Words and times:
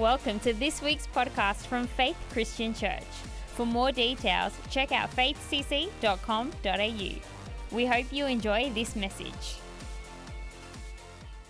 Welcome 0.00 0.40
to 0.40 0.54
this 0.54 0.80
week's 0.80 1.06
podcast 1.06 1.66
from 1.66 1.86
Faith 1.86 2.16
Christian 2.32 2.72
Church. 2.72 3.04
For 3.48 3.66
more 3.66 3.92
details, 3.92 4.54
check 4.70 4.92
out 4.92 5.14
faithcc.com.au. 5.14 5.76
We 7.70 7.84
hope 7.84 8.06
you 8.10 8.24
enjoy 8.24 8.70
this 8.74 8.96
message. 8.96 9.58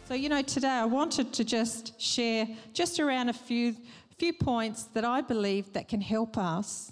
So, 0.09 0.15
you 0.15 0.29
know, 0.29 0.43
today 0.43 0.67
I 0.67 0.85
wanted 0.85 1.33
to 1.35 1.45
just 1.45 2.01
share 2.01 2.49
just 2.73 2.99
around 2.99 3.29
a 3.29 3.33
few, 3.33 3.77
few 4.19 4.33
points 4.33 4.83
that 4.95 5.05
I 5.05 5.21
believe 5.21 5.73
that 5.75 5.87
can 5.87 6.01
help 6.01 6.37
us 6.37 6.91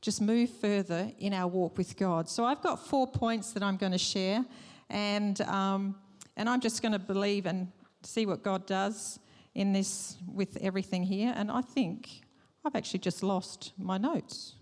just 0.00 0.22
move 0.22 0.48
further 0.48 1.12
in 1.18 1.34
our 1.34 1.46
walk 1.46 1.76
with 1.76 1.94
God. 1.98 2.26
So, 2.26 2.46
I've 2.46 2.62
got 2.62 2.86
four 2.86 3.06
points 3.06 3.52
that 3.52 3.62
I'm 3.62 3.76
going 3.76 3.92
to 3.92 3.98
share, 3.98 4.46
and, 4.88 5.38
um, 5.42 5.96
and 6.38 6.48
I'm 6.48 6.60
just 6.60 6.80
going 6.80 6.92
to 6.92 6.98
believe 6.98 7.44
and 7.44 7.70
see 8.02 8.24
what 8.24 8.42
God 8.42 8.64
does 8.64 9.18
in 9.60 9.74
this 9.74 10.16
with 10.26 10.56
everything 10.62 11.02
here. 11.02 11.34
And 11.36 11.50
I 11.50 11.60
think 11.60 12.22
I've 12.64 12.74
actually 12.74 13.00
just 13.00 13.22
lost 13.22 13.72
my 13.76 13.98
notes. 13.98 14.54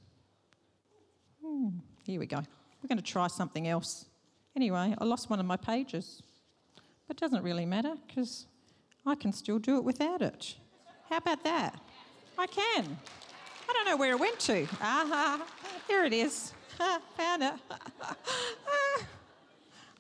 Hmm, 1.41 1.69
here 2.05 2.19
we 2.19 2.27
go. 2.27 2.39
We're 2.83 2.89
going 2.89 2.99
to 2.99 3.13
try 3.13 3.29
something 3.29 3.69
else. 3.69 4.07
Anyway, 4.57 4.97
I 4.99 5.05
lost 5.05 5.31
one 5.31 5.39
of 5.39 5.47
my 5.47 5.57
pages. 5.57 6.21
But 7.07 7.17
it 7.17 7.21
doesn't 7.21 7.45
really 7.45 7.65
matter 7.65 7.95
because 8.07 8.47
I 9.07 9.15
can 9.15 9.33
still 9.33 9.61
do 9.61 9.77
it 9.77 9.85
without 9.85 10.21
it. 10.21 10.57
How 11.09 11.19
about 11.19 11.45
that? 11.45 11.81
I 12.37 12.47
can. 12.47 12.99
I 13.69 13.73
don't 13.73 13.87
know 13.87 13.97
where 13.97 14.13
it 14.13 14.19
went 14.19 14.41
to. 14.41 14.67
Ah, 14.81 15.47
here 15.87 16.05
it 16.05 16.13
is. 16.13 16.53
Found 17.17 17.45
it. 17.45 17.55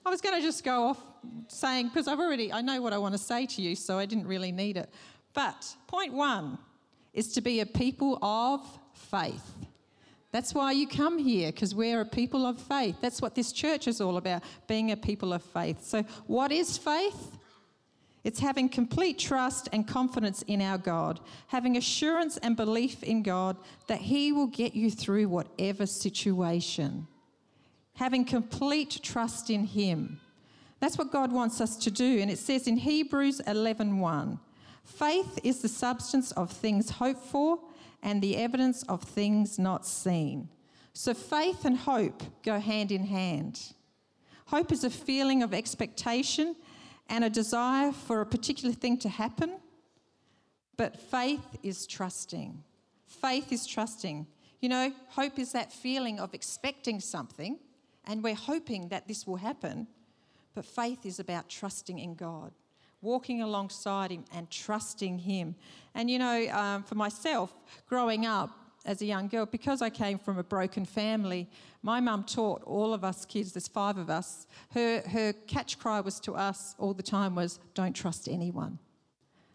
I 0.05 0.11
was 0.11 0.21
going 0.21 0.37
to 0.37 0.43
just 0.43 0.65
go 0.65 0.85
off 0.85 1.01
saying, 1.49 1.89
because 1.89 2.09
I've 2.09 2.21
already, 2.21 2.53
I 2.53 2.61
know 2.61 2.81
what 2.81 2.93
I 2.93 2.99
want 2.99 3.13
to 3.15 3.19
say 3.19 3.47
to 3.47 3.63
you, 3.63 3.75
so 3.75 3.99
I 3.99 4.07
didn't 4.07 4.27
really 4.27 4.53
need 4.53 4.77
it. 4.77 4.89
But 5.35 5.75
point 5.87 6.13
one 6.13 6.59
is 7.13 7.33
to 7.35 7.41
be 7.41 7.61
a 7.61 7.67
people 7.67 8.19
of 8.23 8.61
faith. 8.93 9.55
That's 10.31 10.55
why 10.55 10.73
you 10.73 10.87
come 10.87 11.19
here, 11.19 11.51
because 11.51 11.75
we're 11.75 12.03
a 12.03 12.07
people 12.07 12.47
of 12.47 12.61
faith. 12.61 12.97
That's 13.01 13.23
what 13.23 13.35
this 13.35 13.51
church 13.51 13.89
is 13.89 14.01
all 14.01 14.19
about, 14.19 14.43
being 14.67 14.93
a 14.93 14.97
people 14.97 15.33
of 15.33 15.43
faith. 15.43 15.85
So, 15.85 16.03
what 16.27 16.53
is 16.53 16.77
faith? 16.77 17.39
It's 18.25 18.41
having 18.41 18.69
complete 18.69 19.19
trust 19.19 19.71
and 19.73 19.89
confidence 19.89 20.43
in 20.43 20.61
our 20.61 20.77
God, 20.77 21.21
having 21.47 21.79
assurance 21.79 22.37
and 22.37 22.57
belief 22.57 23.03
in 23.03 23.23
God 23.23 23.57
that 23.87 24.01
He 24.01 24.33
will 24.33 24.49
get 24.49 24.75
you 24.75 24.91
through 24.91 25.29
whatever 25.29 25.87
situation, 25.87 27.07
having 27.99 28.25
complete 28.25 29.01
trust 29.03 29.51
in 29.51 29.65
Him. 29.65 30.21
That's 30.79 30.97
what 30.97 31.11
God 31.11 31.33
wants 31.33 31.61
us 31.61 31.77
to 31.79 31.91
do. 31.91 32.21
And 32.21 32.31
it 32.31 32.39
says 32.39 32.69
in 32.69 32.77
Hebrews 32.77 33.41
11:1, 33.45 34.39
faith 34.85 35.41
is 35.43 35.63
the 35.63 35.69
substance 35.69 36.31
of 36.33 36.53
things 36.53 36.91
hoped 36.91 37.27
for 37.27 37.59
and 38.01 38.23
the 38.23 38.37
evidence 38.37 38.85
of 38.85 39.03
things 39.03 39.59
not 39.59 39.85
seen. 39.85 40.49
So 40.93 41.13
faith 41.13 41.65
and 41.65 41.77
hope 41.77 42.23
go 42.45 42.61
hand 42.61 42.93
in 42.93 43.05
hand. 43.05 43.75
Hope 44.47 44.71
is 44.71 44.85
a 44.85 44.91
feeling 44.91 45.43
of 45.43 45.53
expectation 45.53 46.55
and 47.09 47.25
a 47.25 47.31
desire 47.31 47.91
for 47.91 48.21
a 48.21 48.27
particular 48.27 48.73
thing 48.73 48.97
to 48.99 49.09
happen, 49.09 49.59
but 50.77 51.01
faith 51.01 51.57
is 51.65 51.85
trusting. 51.85 52.63
Faith 53.07 53.51
is 53.51 53.67
trusting. 53.67 54.29
You 54.61 54.69
know, 54.69 54.93
hope 55.09 55.41
is 55.41 55.51
that 55.53 55.73
feeling 55.73 56.21
of 56.21 56.33
expecting 56.33 57.01
something 57.01 57.59
and 58.09 58.25
we're 58.25 58.35
hoping 58.35 58.89
that 58.89 59.07
this 59.07 59.27
will 59.27 59.37
happen, 59.37 59.87
but 60.55 60.65
faith 60.65 61.07
is 61.07 61.21
about 61.21 61.49
trusting 61.49 62.01
in 62.01 62.15
God 62.15 62.53
walking 63.01 63.43
alongside 63.43 64.11
him 64.11 64.25
and 64.33 64.51
trusting 64.51 65.19
him. 65.19 65.55
And 65.95 66.11
you 66.11 66.19
know, 66.19 66.49
um, 66.51 66.83
for 66.83 66.95
myself, 66.95 67.53
growing 67.87 68.27
up 68.27 68.51
as 68.85 69.03
a 69.03 69.07
young 69.07 69.29
girl, 69.29 69.47
because 69.47 69.83
I 69.83 69.91
came 69.91 70.19
from 70.19 70.39
a 70.39 70.43
broken 70.43 70.85
family, 70.85 71.49
my 71.83 72.01
mum 72.01 72.25
taught 72.25 72.63
all 72.65 72.95
of 72.95 73.05
us 73.05 73.25
kids, 73.25 73.53
there's 73.53 73.69
five 73.69 73.99
of 73.99 74.11
us, 74.11 74.47
her, 74.73 75.03
her 75.09 75.33
catch 75.47 75.79
cry 75.79 76.01
was 76.01 76.21
to 76.21 76.35
us 76.35 76.75
all 76.79 76.95
the 76.95 77.03
time 77.03 77.35
was, 77.35 77.61
don't 77.75 77.95
trust 77.95 78.29
anyone. 78.29 78.79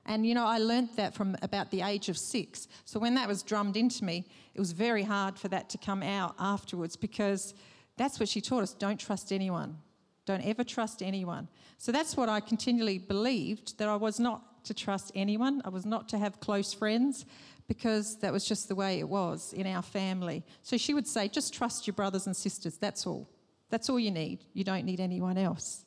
And 0.05 0.25
you 0.25 0.35
know, 0.35 0.45
I 0.45 0.57
learnt 0.57 0.97
that 0.97 1.13
from 1.13 1.37
about 1.41 1.71
the 1.71 1.81
age 1.81 2.09
of 2.09 2.17
six. 2.17 2.67
So 2.83 2.99
when 2.99 3.15
that 3.15 3.27
was 3.27 3.41
drummed 3.41 3.77
into 3.77 4.03
me, 4.03 4.25
it 4.53 4.59
was 4.59 4.73
very 4.73 5.03
hard 5.03 5.39
for 5.39 5.47
that 5.47 5.69
to 5.69 5.77
come 5.77 6.03
out 6.03 6.35
afterwards 6.39 6.97
because 6.97 7.53
that's 7.97 8.19
what 8.19 8.29
she 8.29 8.41
taught 8.41 8.63
us 8.63 8.73
don't 8.73 8.99
trust 8.99 9.31
anyone. 9.31 9.77
Don't 10.25 10.41
ever 10.45 10.63
trust 10.63 11.01
anyone. 11.01 11.49
So 11.77 11.91
that's 11.91 12.15
what 12.15 12.29
I 12.29 12.39
continually 12.39 12.97
believed 12.97 13.77
that 13.77 13.89
I 13.89 13.95
was 13.95 14.19
not 14.19 14.63
to 14.65 14.73
trust 14.73 15.11
anyone. 15.15 15.61
I 15.65 15.69
was 15.69 15.85
not 15.85 16.07
to 16.09 16.17
have 16.17 16.39
close 16.39 16.73
friends 16.73 17.25
because 17.67 18.17
that 18.19 18.31
was 18.31 18.45
just 18.45 18.67
the 18.67 18.75
way 18.75 18.99
it 18.99 19.07
was 19.07 19.53
in 19.53 19.67
our 19.67 19.81
family. 19.81 20.43
So 20.61 20.77
she 20.77 20.93
would 20.93 21.07
say, 21.07 21.27
just 21.27 21.53
trust 21.53 21.85
your 21.85 21.93
brothers 21.93 22.25
and 22.25 22.35
sisters. 22.35 22.77
That's 22.77 23.05
all. 23.05 23.27
That's 23.69 23.89
all 23.89 23.99
you 23.99 24.11
need. 24.11 24.45
You 24.53 24.63
don't 24.63 24.85
need 24.85 24.99
anyone 24.99 25.37
else. 25.37 25.85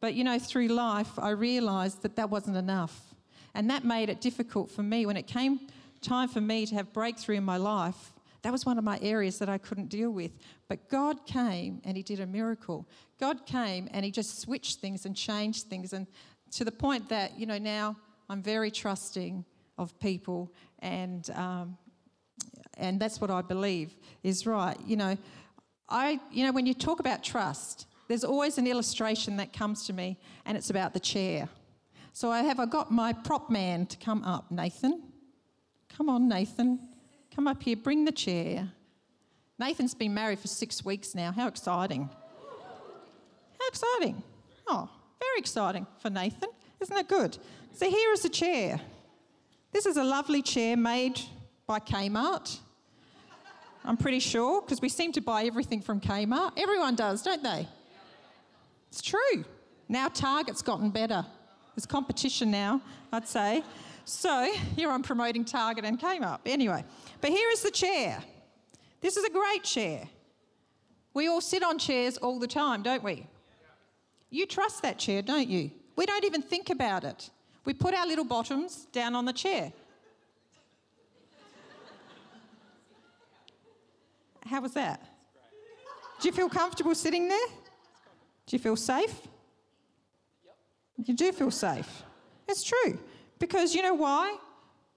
But 0.00 0.14
you 0.14 0.24
know, 0.24 0.38
through 0.38 0.68
life, 0.68 1.18
I 1.18 1.30
realised 1.30 2.02
that 2.02 2.16
that 2.16 2.30
wasn't 2.30 2.56
enough. 2.56 3.14
And 3.54 3.68
that 3.70 3.84
made 3.84 4.08
it 4.08 4.20
difficult 4.20 4.70
for 4.70 4.82
me 4.82 5.06
when 5.06 5.16
it 5.16 5.26
came 5.26 5.60
time 6.00 6.28
for 6.28 6.40
me 6.40 6.66
to 6.66 6.74
have 6.74 6.92
breakthrough 6.92 7.36
in 7.36 7.44
my 7.44 7.56
life 7.56 8.13
that 8.44 8.52
was 8.52 8.66
one 8.66 8.76
of 8.76 8.84
my 8.84 8.98
areas 9.00 9.38
that 9.38 9.48
I 9.48 9.56
couldn't 9.56 9.88
deal 9.88 10.10
with. 10.10 10.30
But 10.68 10.90
God 10.90 11.24
came 11.24 11.80
and 11.82 11.96
He 11.96 12.02
did 12.02 12.20
a 12.20 12.26
miracle. 12.26 12.86
God 13.18 13.46
came 13.46 13.88
and 13.90 14.04
He 14.04 14.10
just 14.10 14.38
switched 14.38 14.80
things 14.80 15.06
and 15.06 15.16
changed 15.16 15.64
things, 15.64 15.94
and 15.94 16.06
to 16.52 16.64
the 16.64 16.70
point 16.70 17.08
that, 17.08 17.38
you 17.38 17.46
know, 17.46 17.56
now 17.56 17.96
I'm 18.28 18.42
very 18.42 18.70
trusting 18.70 19.46
of 19.78 19.98
people, 19.98 20.52
and, 20.80 21.28
um, 21.30 21.78
and 22.76 23.00
that's 23.00 23.18
what 23.18 23.30
I 23.30 23.40
believe 23.40 23.96
is 24.22 24.46
right. 24.46 24.76
You 24.86 24.96
know, 24.96 25.16
I, 25.88 26.20
you 26.30 26.44
know, 26.44 26.52
when 26.52 26.66
you 26.66 26.74
talk 26.74 27.00
about 27.00 27.24
trust, 27.24 27.86
there's 28.08 28.24
always 28.24 28.58
an 28.58 28.66
illustration 28.66 29.38
that 29.38 29.54
comes 29.54 29.86
to 29.86 29.94
me, 29.94 30.18
and 30.44 30.56
it's 30.58 30.68
about 30.68 30.92
the 30.92 31.00
chair. 31.00 31.48
So 32.12 32.30
I 32.30 32.42
have 32.42 32.60
I 32.60 32.66
got 32.66 32.92
my 32.92 33.14
prop 33.14 33.48
man 33.48 33.86
to 33.86 33.96
come 33.96 34.22
up, 34.22 34.50
Nathan. 34.50 35.02
Come 35.96 36.10
on, 36.10 36.28
Nathan. 36.28 36.78
Come 37.34 37.48
up 37.48 37.62
here, 37.62 37.76
bring 37.76 38.04
the 38.04 38.12
chair. 38.12 38.70
Nathan's 39.58 39.94
been 39.94 40.14
married 40.14 40.38
for 40.38 40.48
six 40.48 40.84
weeks 40.84 41.14
now. 41.14 41.32
How 41.32 41.48
exciting! 41.48 42.08
How 43.60 43.68
exciting! 43.68 44.22
Oh, 44.66 44.88
very 45.20 45.38
exciting 45.38 45.86
for 45.98 46.10
Nathan. 46.10 46.50
Isn't 46.80 46.96
it 46.96 47.08
good? 47.08 47.38
So 47.72 47.88
here 47.88 48.12
is 48.12 48.24
a 48.24 48.28
chair. 48.28 48.80
This 49.72 49.86
is 49.86 49.96
a 49.96 50.04
lovely 50.04 50.42
chair 50.42 50.76
made 50.76 51.20
by 51.66 51.80
Kmart. 51.80 52.58
I'm 53.84 53.96
pretty 53.96 54.20
sure, 54.20 54.62
because 54.62 54.80
we 54.80 54.88
seem 54.88 55.12
to 55.12 55.20
buy 55.20 55.44
everything 55.44 55.82
from 55.82 56.00
Kmart. 56.00 56.52
Everyone 56.56 56.94
does, 56.94 57.22
don't 57.22 57.42
they? 57.42 57.66
It's 58.90 59.02
true. 59.02 59.44
Now 59.88 60.08
Target's 60.08 60.62
gotten 60.62 60.90
better. 60.90 61.26
There's 61.74 61.86
competition 61.86 62.50
now, 62.50 62.80
I'd 63.12 63.26
say. 63.26 63.64
So 64.04 64.52
here 64.76 64.90
I'm 64.90 65.02
promoting 65.02 65.44
Target 65.44 65.84
and 65.84 65.98
Kmart. 65.98 66.40
Anyway, 66.46 66.84
but 67.20 67.30
here 67.30 67.48
is 67.50 67.62
the 67.62 67.70
chair. 67.70 68.22
This 69.00 69.16
is 69.16 69.24
a 69.24 69.30
great 69.30 69.64
chair. 69.64 70.08
We 71.14 71.28
all 71.28 71.40
sit 71.40 71.62
on 71.62 71.78
chairs 71.78 72.16
all 72.18 72.38
the 72.38 72.46
time, 72.46 72.82
don't 72.82 73.02
we? 73.02 73.26
You 74.30 74.46
trust 74.46 74.82
that 74.82 74.98
chair, 74.98 75.22
don't 75.22 75.48
you? 75.48 75.70
We 75.96 76.06
don't 76.06 76.24
even 76.24 76.42
think 76.42 76.70
about 76.70 77.04
it. 77.04 77.30
We 77.64 77.72
put 77.72 77.94
our 77.94 78.06
little 78.06 78.24
bottoms 78.24 78.86
down 78.92 79.14
on 79.14 79.24
the 79.24 79.32
chair. 79.32 79.72
How 84.44 84.60
was 84.60 84.74
that? 84.74 85.00
Do 86.20 86.28
you 86.28 86.32
feel 86.32 86.48
comfortable 86.48 86.94
sitting 86.94 87.28
there? 87.28 87.46
Do 88.46 88.56
you 88.56 88.58
feel 88.58 88.76
safe? 88.76 89.14
You 91.02 91.14
do 91.14 91.32
feel 91.32 91.50
safe. 91.50 92.02
It's 92.48 92.62
true. 92.62 92.98
Because 93.38 93.74
you 93.74 93.82
know 93.82 93.94
why? 93.94 94.36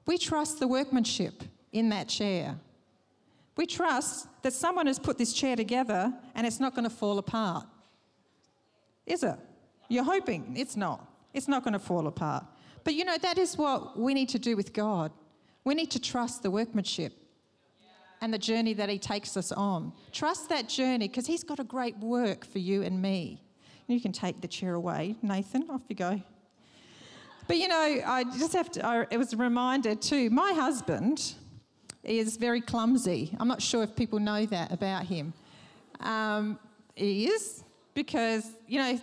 We 0.06 0.18
trust 0.18 0.60
the 0.60 0.68
workmanship 0.68 1.44
in 1.72 1.90
that 1.90 2.08
chair. 2.08 2.56
We 3.56 3.66
trust 3.66 4.28
that 4.44 4.54
someone 4.54 4.88
has 4.88 5.00
put 5.00 5.18
this 5.18 5.34
chair 5.34 5.56
together 5.56 6.14
and 6.36 6.48
it's 6.48 6.60
not 6.60 6.76
going 6.76 6.84
to 6.84 6.96
fall 6.96 7.18
apart. 7.18 7.66
Is 9.06 9.24
it? 9.24 9.36
You're 9.90 10.04
hoping 10.04 10.54
it's 10.56 10.78
not. 10.78 11.08
It's 11.34 11.48
not 11.48 11.64
going 11.64 11.74
to 11.74 11.80
fall 11.80 12.08
apart. 12.08 12.46
But 12.84 12.94
you 12.94 13.04
know, 13.04 13.18
that 13.18 13.38
is 13.38 13.58
what 13.58 14.00
we 14.00 14.14
need 14.14 14.30
to 14.30 14.40
do 14.40 14.56
with 14.56 14.74
God. 14.74 15.12
We 15.64 15.76
need 15.76 15.92
to 15.92 16.00
trust 16.00 16.44
the 16.44 16.52
workmanship 16.52 17.14
and 18.22 18.34
the 18.34 18.38
journey 18.38 18.74
that 18.74 18.90
He 18.90 19.00
takes 19.00 19.36
us 19.36 19.52
on. 19.52 19.92
Trust 20.12 20.50
that 20.50 20.70
journey 20.70 21.08
because 21.08 21.28
He's 21.28 21.44
got 21.44 21.60
a 21.60 21.64
great 21.64 21.98
work 21.98 22.46
for 22.46 22.60
you 22.60 22.84
and 22.84 23.02
me. 23.02 23.44
You 23.88 24.02
can 24.02 24.12
take 24.12 24.42
the 24.42 24.48
chair 24.48 24.74
away, 24.74 25.16
Nathan. 25.22 25.70
Off 25.70 25.82
you 25.88 25.96
go. 25.96 26.22
But 27.48 27.58
you 27.58 27.68
know, 27.68 28.02
I 28.06 28.26
just 28.38 28.54
have 28.54 28.70
to, 28.72 28.86
I, 28.86 29.06
it 29.10 29.18
was 29.18 29.34
a 29.34 29.38
reminder 29.38 29.96
too. 29.96 30.30
My 30.30 30.54
husband 30.54 31.36
is 32.04 32.38
very 32.38 32.62
clumsy. 32.62 33.36
I'm 33.40 33.48
not 33.48 33.62
sure 33.62 33.84
if 33.84 33.96
people 33.96 34.20
know 34.20 34.46
that 34.46 34.72
about 34.72 35.06
him. 35.06 35.34
Um, 36.00 36.60
he 36.96 37.26
is, 37.28 37.64
because, 37.94 38.50
you 38.68 38.80
know, 38.80 39.00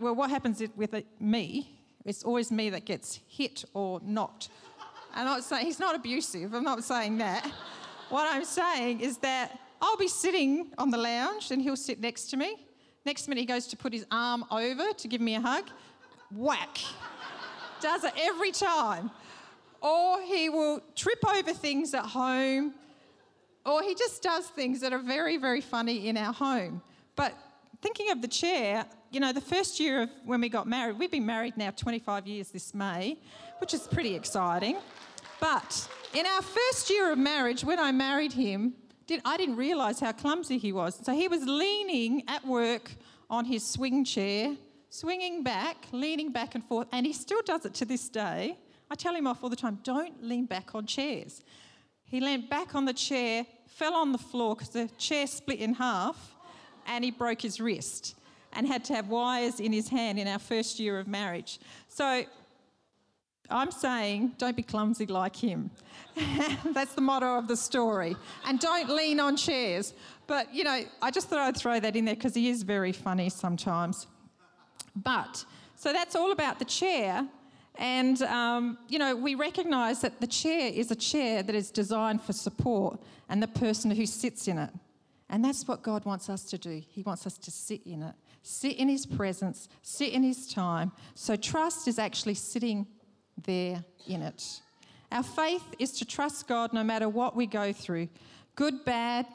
well, 0.00 0.14
what 0.14 0.30
happens 0.30 0.62
with 0.76 0.94
me, 1.20 1.78
it's 2.04 2.22
always 2.22 2.50
me 2.50 2.70
that 2.70 2.84
gets 2.84 3.20
hit 3.28 3.64
or 3.74 4.00
knocked 4.02 4.48
I'm 5.14 5.26
not 5.26 5.44
saying 5.44 5.66
he's 5.66 5.78
not 5.78 5.94
abusive. 5.94 6.54
I'm 6.54 6.64
not 6.64 6.82
saying 6.84 7.18
that. 7.18 7.46
what 8.08 8.32
I'm 8.32 8.44
saying 8.44 9.00
is 9.00 9.18
that 9.18 9.58
I'll 9.80 9.96
be 9.96 10.08
sitting 10.08 10.72
on 10.78 10.90
the 10.90 10.98
lounge 10.98 11.50
and 11.50 11.60
he'll 11.60 11.76
sit 11.76 12.00
next 12.00 12.26
to 12.30 12.36
me. 12.36 12.66
Next 13.04 13.28
minute, 13.28 13.40
he 13.40 13.46
goes 13.46 13.66
to 13.68 13.76
put 13.76 13.92
his 13.92 14.06
arm 14.10 14.44
over 14.50 14.92
to 14.92 15.08
give 15.08 15.20
me 15.20 15.34
a 15.34 15.40
hug. 15.40 15.68
Whack. 16.30 16.78
Does 17.82 18.04
it 18.04 18.14
every 18.16 18.52
time. 18.52 19.10
Or 19.80 20.22
he 20.22 20.48
will 20.48 20.80
trip 20.94 21.18
over 21.28 21.52
things 21.52 21.92
at 21.92 22.06
home. 22.06 22.74
Or 23.66 23.82
he 23.82 23.94
just 23.94 24.22
does 24.22 24.46
things 24.46 24.80
that 24.80 24.92
are 24.92 24.98
very, 24.98 25.36
very 25.36 25.60
funny 25.60 26.08
in 26.08 26.16
our 26.16 26.32
home. 26.32 26.80
But 27.16 27.34
thinking 27.80 28.10
of 28.10 28.22
the 28.22 28.28
chair, 28.28 28.86
you 29.10 29.20
know, 29.20 29.32
the 29.32 29.40
first 29.40 29.78
year 29.78 30.02
of 30.02 30.10
when 30.24 30.40
we 30.40 30.48
got 30.48 30.66
married, 30.66 30.98
we've 30.98 31.10
been 31.10 31.26
married 31.26 31.56
now 31.56 31.70
25 31.70 32.26
years 32.26 32.50
this 32.50 32.74
May, 32.74 33.18
which 33.58 33.74
is 33.74 33.80
pretty 33.88 34.14
exciting. 34.14 34.78
But 35.40 35.88
in 36.14 36.24
our 36.24 36.42
first 36.42 36.88
year 36.88 37.12
of 37.12 37.18
marriage, 37.18 37.64
when 37.64 37.78
I 37.78 37.90
married 37.92 38.32
him, 38.32 38.74
I 39.24 39.36
didn't 39.36 39.56
realise 39.56 40.00
how 40.00 40.12
clumsy 40.12 40.58
he 40.58 40.72
was. 40.72 40.98
So 41.04 41.12
he 41.12 41.28
was 41.28 41.44
leaning 41.44 42.22
at 42.28 42.46
work 42.46 42.92
on 43.28 43.44
his 43.44 43.66
swing 43.66 44.04
chair, 44.04 44.56
swinging 44.92 45.42
back, 45.42 45.86
leaning 45.90 46.30
back 46.30 46.54
and 46.54 46.62
forth, 46.62 46.86
and 46.92 47.06
he 47.06 47.14
still 47.14 47.40
does 47.46 47.64
it 47.64 47.72
to 47.72 47.86
this 47.86 48.10
day. 48.10 48.58
I 48.90 48.94
tell 48.94 49.14
him 49.14 49.26
off 49.26 49.42
all 49.42 49.48
the 49.48 49.56
time 49.56 49.78
don't 49.82 50.22
lean 50.22 50.44
back 50.44 50.74
on 50.74 50.84
chairs. 50.84 51.42
He 52.04 52.20
leaned 52.20 52.50
back 52.50 52.74
on 52.74 52.84
the 52.84 52.92
chair, 52.92 53.46
fell 53.66 53.94
on 53.94 54.12
the 54.12 54.18
floor 54.18 54.54
because 54.54 54.68
the 54.68 54.90
chair 54.98 55.26
split 55.26 55.60
in 55.60 55.72
half, 55.72 56.34
and 56.86 57.02
he 57.02 57.10
broke 57.10 57.40
his 57.40 57.58
wrist 57.58 58.16
and 58.52 58.66
had 58.66 58.84
to 58.84 58.94
have 58.94 59.08
wires 59.08 59.60
in 59.60 59.72
his 59.72 59.88
hand 59.88 60.18
in 60.18 60.28
our 60.28 60.38
first 60.38 60.78
year 60.78 60.98
of 60.98 61.08
marriage. 61.08 61.58
So 61.88 62.24
I'm 63.48 63.70
saying 63.70 64.34
don't 64.36 64.56
be 64.56 64.62
clumsy 64.62 65.06
like 65.06 65.34
him. 65.34 65.70
That's 66.66 66.92
the 66.92 67.00
motto 67.00 67.38
of 67.38 67.48
the 67.48 67.56
story. 67.56 68.14
And 68.46 68.60
don't 68.60 68.90
lean 68.90 69.20
on 69.20 69.38
chairs. 69.38 69.94
But, 70.26 70.54
you 70.54 70.64
know, 70.64 70.82
I 71.00 71.10
just 71.10 71.30
thought 71.30 71.38
I'd 71.38 71.56
throw 71.56 71.80
that 71.80 71.96
in 71.96 72.04
there 72.04 72.14
because 72.14 72.34
he 72.34 72.50
is 72.50 72.62
very 72.62 72.92
funny 72.92 73.30
sometimes. 73.30 74.06
But, 74.94 75.44
so 75.74 75.92
that's 75.92 76.14
all 76.14 76.32
about 76.32 76.58
the 76.58 76.64
chair. 76.64 77.26
And, 77.76 78.20
um, 78.22 78.78
you 78.88 78.98
know, 78.98 79.16
we 79.16 79.34
recognise 79.34 80.00
that 80.02 80.20
the 80.20 80.26
chair 80.26 80.70
is 80.72 80.90
a 80.90 80.96
chair 80.96 81.42
that 81.42 81.54
is 81.54 81.70
designed 81.70 82.22
for 82.22 82.32
support 82.32 83.00
and 83.28 83.42
the 83.42 83.48
person 83.48 83.90
who 83.90 84.06
sits 84.06 84.48
in 84.48 84.58
it. 84.58 84.70
And 85.30 85.42
that's 85.42 85.66
what 85.66 85.82
God 85.82 86.04
wants 86.04 86.28
us 86.28 86.44
to 86.44 86.58
do. 86.58 86.82
He 86.86 87.02
wants 87.02 87.26
us 87.26 87.38
to 87.38 87.50
sit 87.50 87.86
in 87.86 88.02
it, 88.02 88.14
sit 88.42 88.76
in 88.76 88.88
His 88.88 89.06
presence, 89.06 89.70
sit 89.80 90.12
in 90.12 90.22
His 90.22 90.52
time. 90.52 90.92
So 91.14 91.36
trust 91.36 91.88
is 91.88 91.98
actually 91.98 92.34
sitting 92.34 92.86
there 93.42 93.82
in 94.06 94.20
it. 94.20 94.60
Our 95.10 95.22
faith 95.22 95.64
is 95.78 95.92
to 95.92 96.04
trust 96.04 96.46
God 96.46 96.74
no 96.74 96.84
matter 96.84 97.08
what 97.08 97.34
we 97.34 97.46
go 97.46 97.72
through 97.72 98.08
good, 98.54 98.84
bad, 98.84 99.26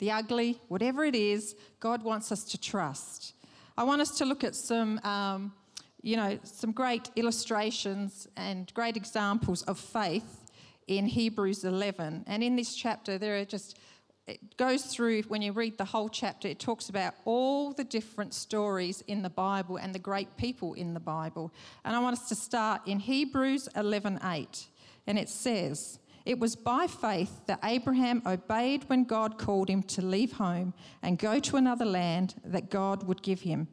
the 0.00 0.10
ugly, 0.10 0.60
whatever 0.66 1.04
it 1.04 1.14
is, 1.14 1.54
God 1.78 2.02
wants 2.02 2.32
us 2.32 2.42
to 2.44 2.58
trust. 2.58 3.33
I 3.76 3.82
want 3.82 4.00
us 4.00 4.18
to 4.18 4.24
look 4.24 4.44
at 4.44 4.54
some, 4.54 4.98
um, 5.00 5.52
you 6.00 6.16
know, 6.16 6.38
some 6.44 6.70
great 6.70 7.10
illustrations 7.16 8.28
and 8.36 8.72
great 8.72 8.96
examples 8.96 9.62
of 9.62 9.78
faith 9.78 10.52
in 10.86 11.06
Hebrews 11.06 11.64
11. 11.64 12.24
And 12.26 12.42
in 12.42 12.54
this 12.54 12.74
chapter, 12.74 13.18
there 13.18 13.38
are 13.38 13.44
just 13.44 13.78
it 14.26 14.56
goes 14.56 14.84
through 14.84 15.22
when 15.24 15.42
you 15.42 15.52
read 15.52 15.76
the 15.76 15.84
whole 15.84 16.08
chapter 16.08 16.48
it 16.48 16.58
talks 16.58 16.88
about 16.88 17.12
all 17.26 17.74
the 17.74 17.84
different 17.84 18.32
stories 18.32 19.02
in 19.02 19.20
the 19.20 19.28
bible 19.28 19.76
and 19.76 19.94
the 19.94 19.98
great 19.98 20.34
people 20.38 20.72
in 20.72 20.94
the 20.94 21.00
bible 21.00 21.52
and 21.84 21.94
i 21.94 21.98
want 21.98 22.16
us 22.16 22.26
to 22.26 22.34
start 22.34 22.80
in 22.86 22.98
hebrews 22.98 23.68
11.8 23.76 24.66
and 25.06 25.18
it 25.18 25.28
says 25.28 25.98
it 26.24 26.38
was 26.38 26.56
by 26.56 26.86
faith 26.86 27.40
that 27.46 27.58
abraham 27.64 28.22
obeyed 28.26 28.84
when 28.88 29.04
god 29.04 29.38
called 29.38 29.68
him 29.68 29.82
to 29.82 30.02
leave 30.02 30.32
home 30.32 30.72
and 31.02 31.18
go 31.18 31.38
to 31.38 31.56
another 31.56 31.84
land 31.84 32.34
that 32.44 32.70
god 32.70 33.02
would 33.04 33.22
give 33.22 33.40
him 33.42 33.68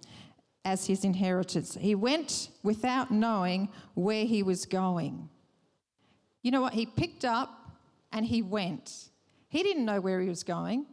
as 0.64 0.88
his 0.88 1.04
inheritance 1.04 1.76
he 1.80 1.96
went 1.96 2.50
without 2.64 3.10
knowing 3.10 3.68
where 3.94 4.26
he 4.26 4.44
was 4.44 4.66
going 4.66 5.30
you 6.44 6.52
know 6.52 6.62
what 6.62 6.74
he 6.74 6.86
picked 6.86 7.26
up 7.26 7.72
and 8.12 8.26
he 8.26 8.42
went 8.42 9.12
he 9.52 9.64
didn't 9.64 9.84
know 9.84 10.00
where 10.00 10.22
he 10.22 10.30
was 10.30 10.44
going, 10.44 10.86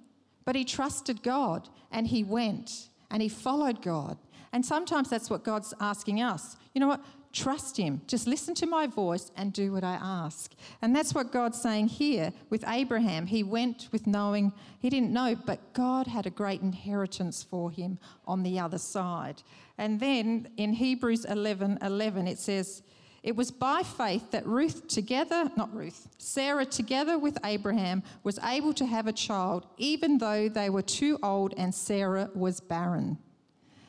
but 0.45 0.57
he 0.57 0.65
trusted 0.65 1.23
God 1.23 1.69
and 1.93 2.09
he 2.09 2.25
went 2.25 2.89
and 3.09 3.23
he 3.23 3.29
followed 3.29 3.81
God. 3.81 4.19
And 4.53 4.67
sometimes 4.67 5.09
that's 5.09 5.31
what 5.31 5.45
God's 5.45 5.73
asking 5.81 6.21
us. 6.21 6.57
You 6.75 6.81
know 6.81 6.89
what? 6.89 7.05
Trust 7.39 7.77
him. 7.77 8.01
Just 8.09 8.27
listen 8.27 8.53
to 8.57 8.67
my 8.67 8.89
voice 8.89 9.31
and 9.37 9.53
do 9.53 9.71
what 9.71 9.85
I 9.85 9.97
ask. 10.03 10.53
And 10.83 10.95
that's 10.95 11.15
what 11.15 11.31
God's 11.31 11.63
saying 11.63 11.87
here 11.87 12.33
with 12.51 12.65
Abraham. 12.67 13.27
He 13.27 13.45
went 13.45 13.89
with 13.93 14.09
knowing, 14.09 14.53
he 14.81 14.91
didn't 14.91 15.13
know, 15.13 15.37
but 15.47 15.73
God 15.73 16.09
had 16.09 16.27
a 16.27 16.31
great 16.31 16.63
inheritance 16.63 17.45
for 17.45 17.71
him 17.71 18.01
on 18.27 18.43
the 18.43 18.59
other 18.59 18.77
side. 18.77 19.45
And 19.79 20.01
then 20.01 20.49
in 20.57 20.73
Hebrews 20.73 21.27
11 21.27 21.79
11, 21.81 22.27
it 22.27 22.41
says, 22.41 22.83
it 23.23 23.37
was 23.37 23.53
by 23.53 23.85
faith 23.85 24.33
that 24.33 24.45
Ruth 24.45 24.89
together, 24.89 25.49
not 25.57 25.73
Ruth, 25.73 26.09
Sarah 26.19 26.67
together 26.67 27.21
with 27.21 27.39
Abraham 27.45 28.03
was 28.25 28.41
able 28.43 28.73
to 28.75 28.85
have 28.85 29.07
a 29.07 29.13
child, 29.13 29.65
even 29.77 30.19
though 30.19 30.49
they 30.49 30.71
were 30.71 30.83
too 30.83 31.21
old 31.23 31.55
and 31.57 31.73
Sarah 31.73 32.31
was 32.35 32.59
barren. 32.59 33.17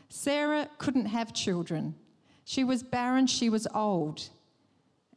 Sarah 0.08 0.70
couldn't 0.78 1.08
have 1.08 1.34
children. 1.34 1.96
She 2.50 2.64
was 2.64 2.82
barren, 2.82 3.28
she 3.28 3.48
was 3.48 3.68
old. 3.76 4.28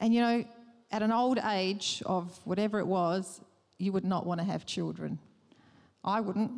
And 0.01 0.13
you 0.13 0.21
know, 0.21 0.45
at 0.91 1.01
an 1.01 1.11
old 1.11 1.39
age 1.39 2.03
of 2.05 2.39
whatever 2.45 2.79
it 2.79 2.87
was, 2.87 3.41
you 3.79 3.91
would 3.91 4.05
not 4.05 4.27
want 4.27 4.41
to 4.41 4.45
have 4.45 4.67
children. 4.67 5.19
I 6.05 6.21
wouldn't. 6.21 6.53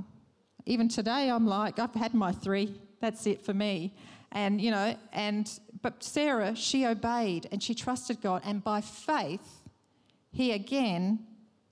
Even 0.67 0.89
today, 0.89 1.31
I'm 1.31 1.47
like, 1.47 1.79
I've 1.79 1.95
had 1.95 2.13
my 2.13 2.33
three, 2.33 2.75
that's 3.01 3.25
it 3.29 3.45
for 3.45 3.55
me. 3.55 3.95
And, 4.33 4.61
you 4.61 4.73
know, 4.73 4.97
and, 5.13 5.49
but 5.81 6.03
Sarah, 6.03 6.57
she 6.57 6.85
obeyed 6.87 7.47
and 7.53 7.63
she 7.63 7.77
trusted 7.77 8.21
God. 8.21 8.43
And 8.45 8.65
by 8.65 8.81
faith, 8.81 9.63
he 10.33 10.51
again 10.51 11.21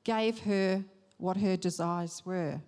gave 0.04 0.38
her 0.42 0.84
what 1.16 1.38
her 1.38 1.56
desires 1.56 2.22
were. 2.24 2.60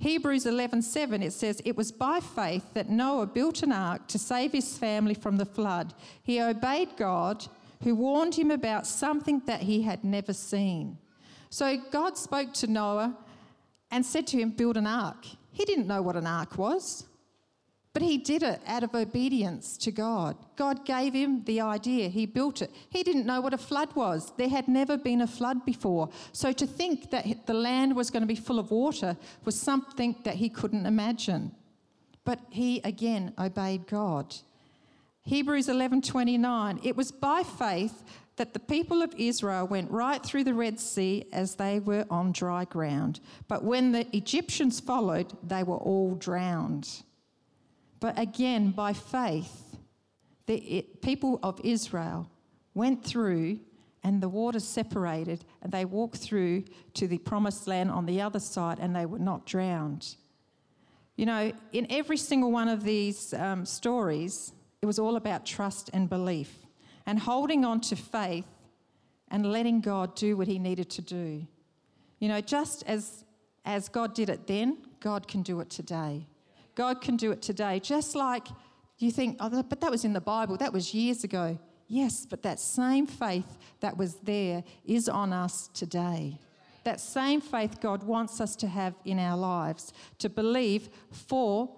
Hebrews 0.00 0.46
11:7 0.46 1.22
it 1.22 1.34
says 1.34 1.60
it 1.62 1.76
was 1.76 1.92
by 1.92 2.20
faith 2.20 2.64
that 2.72 2.88
Noah 2.88 3.26
built 3.26 3.62
an 3.62 3.70
ark 3.70 4.08
to 4.08 4.18
save 4.18 4.52
his 4.52 4.78
family 4.78 5.12
from 5.12 5.36
the 5.36 5.44
flood. 5.44 5.92
He 6.22 6.40
obeyed 6.40 6.96
God 6.96 7.46
who 7.82 7.94
warned 7.94 8.34
him 8.34 8.50
about 8.50 8.86
something 8.86 9.42
that 9.44 9.62
he 9.62 9.82
had 9.82 10.02
never 10.02 10.32
seen. 10.32 10.96
So 11.50 11.76
God 11.90 12.16
spoke 12.16 12.54
to 12.54 12.66
Noah 12.66 13.14
and 13.90 14.06
said 14.06 14.26
to 14.28 14.38
him 14.38 14.50
build 14.50 14.78
an 14.78 14.86
ark. 14.86 15.26
He 15.52 15.66
didn't 15.66 15.86
know 15.86 16.00
what 16.00 16.16
an 16.16 16.26
ark 16.26 16.56
was. 16.56 17.04
But 17.92 18.02
he 18.02 18.18
did 18.18 18.44
it 18.44 18.60
out 18.66 18.84
of 18.84 18.94
obedience 18.94 19.76
to 19.78 19.90
God. 19.90 20.36
God 20.54 20.84
gave 20.84 21.12
him 21.12 21.42
the 21.44 21.60
idea, 21.60 22.08
he 22.08 22.24
built 22.24 22.62
it. 22.62 22.70
He 22.88 23.02
didn't 23.02 23.26
know 23.26 23.40
what 23.40 23.54
a 23.54 23.58
flood 23.58 23.94
was. 23.96 24.32
There 24.36 24.48
had 24.48 24.68
never 24.68 24.96
been 24.96 25.22
a 25.22 25.26
flood 25.26 25.64
before. 25.64 26.08
So 26.32 26.52
to 26.52 26.66
think 26.66 27.10
that 27.10 27.46
the 27.46 27.54
land 27.54 27.96
was 27.96 28.10
going 28.10 28.22
to 28.22 28.28
be 28.28 28.36
full 28.36 28.60
of 28.60 28.70
water 28.70 29.16
was 29.44 29.60
something 29.60 30.14
that 30.22 30.36
he 30.36 30.48
couldn't 30.48 30.86
imagine. 30.86 31.52
But 32.24 32.38
he 32.50 32.80
again 32.84 33.32
obeyed 33.38 33.88
God. 33.88 34.36
Hebrews 35.22 35.68
11:29 35.68 36.80
It 36.84 36.96
was 36.96 37.10
by 37.10 37.42
faith 37.42 38.04
that 38.36 38.52
the 38.54 38.60
people 38.60 39.02
of 39.02 39.14
Israel 39.18 39.66
went 39.66 39.90
right 39.90 40.22
through 40.22 40.44
the 40.44 40.54
Red 40.54 40.78
Sea 40.78 41.26
as 41.32 41.56
they 41.56 41.80
were 41.80 42.06
on 42.08 42.32
dry 42.32 42.64
ground. 42.64 43.20
But 43.48 43.64
when 43.64 43.92
the 43.92 44.06
Egyptians 44.16 44.80
followed, 44.80 45.36
they 45.42 45.62
were 45.62 45.76
all 45.76 46.14
drowned. 46.14 47.02
But 48.00 48.18
again, 48.18 48.70
by 48.70 48.94
faith, 48.94 49.76
the 50.46 50.56
it, 50.56 51.02
people 51.02 51.38
of 51.42 51.60
Israel 51.62 52.30
went 52.74 53.04
through 53.04 53.60
and 54.02 54.22
the 54.22 54.28
waters 54.28 54.64
separated 54.64 55.44
and 55.62 55.70
they 55.70 55.84
walked 55.84 56.16
through 56.16 56.64
to 56.94 57.06
the 57.06 57.18
promised 57.18 57.66
land 57.66 57.90
on 57.90 58.06
the 58.06 58.22
other 58.22 58.40
side 58.40 58.78
and 58.80 58.96
they 58.96 59.06
were 59.06 59.18
not 59.18 59.44
drowned. 59.44 60.16
You 61.16 61.26
know, 61.26 61.52
in 61.72 61.86
every 61.90 62.16
single 62.16 62.50
one 62.50 62.68
of 62.68 62.82
these 62.82 63.34
um, 63.34 63.66
stories, 63.66 64.52
it 64.80 64.86
was 64.86 64.98
all 64.98 65.16
about 65.16 65.44
trust 65.44 65.90
and 65.92 66.08
belief 66.08 66.66
and 67.04 67.18
holding 67.18 67.64
on 67.64 67.80
to 67.82 67.96
faith 67.96 68.46
and 69.30 69.52
letting 69.52 69.80
God 69.80 70.16
do 70.16 70.36
what 70.36 70.48
he 70.48 70.58
needed 70.58 70.88
to 70.90 71.02
do. 71.02 71.46
You 72.18 72.28
know, 72.28 72.40
just 72.40 72.82
as, 72.86 73.24
as 73.64 73.88
God 73.88 74.14
did 74.14 74.30
it 74.30 74.46
then, 74.46 74.78
God 75.00 75.28
can 75.28 75.42
do 75.42 75.60
it 75.60 75.68
today. 75.68 76.26
God 76.74 77.00
can 77.00 77.16
do 77.16 77.32
it 77.32 77.42
today. 77.42 77.80
Just 77.80 78.14
like 78.14 78.48
you 78.98 79.10
think, 79.10 79.36
oh, 79.40 79.62
but 79.62 79.80
that 79.80 79.90
was 79.90 80.04
in 80.04 80.12
the 80.12 80.20
Bible, 80.20 80.56
that 80.58 80.72
was 80.72 80.94
years 80.94 81.24
ago. 81.24 81.58
Yes, 81.88 82.24
but 82.24 82.42
that 82.42 82.60
same 82.60 83.06
faith 83.06 83.58
that 83.80 83.96
was 83.96 84.14
there 84.22 84.62
is 84.84 85.08
on 85.08 85.32
us 85.32 85.68
today. 85.74 86.38
That 86.84 87.00
same 87.00 87.40
faith 87.40 87.80
God 87.80 88.04
wants 88.04 88.40
us 88.40 88.54
to 88.56 88.68
have 88.68 88.94
in 89.04 89.18
our 89.18 89.36
lives, 89.36 89.92
to 90.18 90.28
believe 90.28 90.88
for 91.10 91.76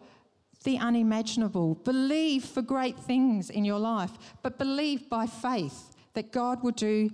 the 0.65 0.79
unimaginable, 0.79 1.75
believe 1.77 2.45
for 2.45 2.63
great 2.63 2.99
things 2.99 3.51
in 3.51 3.65
your 3.65 3.79
life, 3.79 4.13
but 4.43 4.59
believe 4.59 5.09
by 5.09 5.27
faith 5.27 5.95
that 6.15 6.31
God 6.31 6.63
will 6.63 6.73
do 6.73 7.11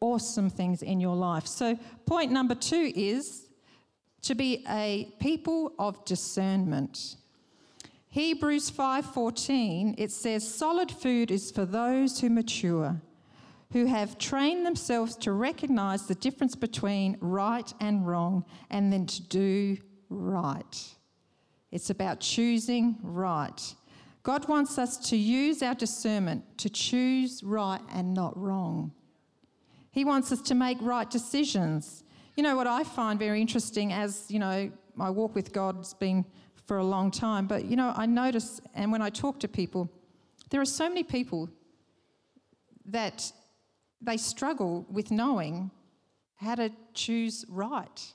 awesome 0.00 0.50
things 0.50 0.82
in 0.82 1.00
your 1.00 1.16
life. 1.16 1.46
So, 1.46 1.78
point 2.06 2.32
number 2.32 2.54
two 2.54 2.92
is 2.94 3.48
to 4.22 4.34
be 4.34 4.64
a 4.68 5.12
people 5.20 5.72
of 5.78 6.04
discernment. 6.04 7.16
Hebrews 8.08 8.70
5:14 8.70 9.94
it 9.98 10.10
says 10.10 10.46
solid 10.52 10.90
food 10.90 11.30
is 11.30 11.50
for 11.50 11.64
those 11.64 12.20
who 12.20 12.28
mature 12.28 13.00
who 13.72 13.86
have 13.86 14.18
trained 14.18 14.66
themselves 14.66 15.16
to 15.16 15.32
recognize 15.32 16.06
the 16.06 16.14
difference 16.16 16.56
between 16.56 17.16
right 17.20 17.72
and 17.80 18.06
wrong 18.06 18.44
and 18.68 18.92
then 18.92 19.06
to 19.06 19.22
do 19.22 19.76
right. 20.08 20.94
It's 21.70 21.90
about 21.90 22.18
choosing 22.20 22.98
right. 23.02 23.74
God 24.22 24.48
wants 24.48 24.76
us 24.76 24.96
to 25.10 25.16
use 25.16 25.62
our 25.62 25.74
discernment 25.74 26.58
to 26.58 26.68
choose 26.68 27.42
right 27.44 27.80
and 27.92 28.12
not 28.12 28.36
wrong. 28.36 28.92
He 29.92 30.04
wants 30.04 30.32
us 30.32 30.42
to 30.42 30.54
make 30.54 30.78
right 30.80 31.08
decisions. 31.08 32.02
You 32.36 32.42
know 32.42 32.56
what 32.56 32.66
I 32.66 32.84
find 32.84 33.18
very 33.18 33.40
interesting 33.40 33.92
as, 33.92 34.26
you 34.28 34.38
know, 34.38 34.70
my 34.94 35.10
walk 35.10 35.34
with 35.34 35.52
God's 35.52 35.94
been 35.94 36.24
for 36.66 36.78
a 36.78 36.84
long 36.84 37.10
time. 37.10 37.46
But, 37.46 37.64
you 37.64 37.76
know, 37.76 37.92
I 37.96 38.06
notice, 38.06 38.60
and 38.74 38.92
when 38.92 39.02
I 39.02 39.10
talk 39.10 39.40
to 39.40 39.48
people, 39.48 39.90
there 40.50 40.60
are 40.60 40.66
so 40.66 40.88
many 40.88 41.02
people 41.02 41.48
that 42.86 43.32
they 44.00 44.16
struggle 44.16 44.86
with 44.90 45.10
knowing 45.10 45.70
how 46.36 46.54
to 46.54 46.70
choose 46.94 47.44
right. 47.48 48.12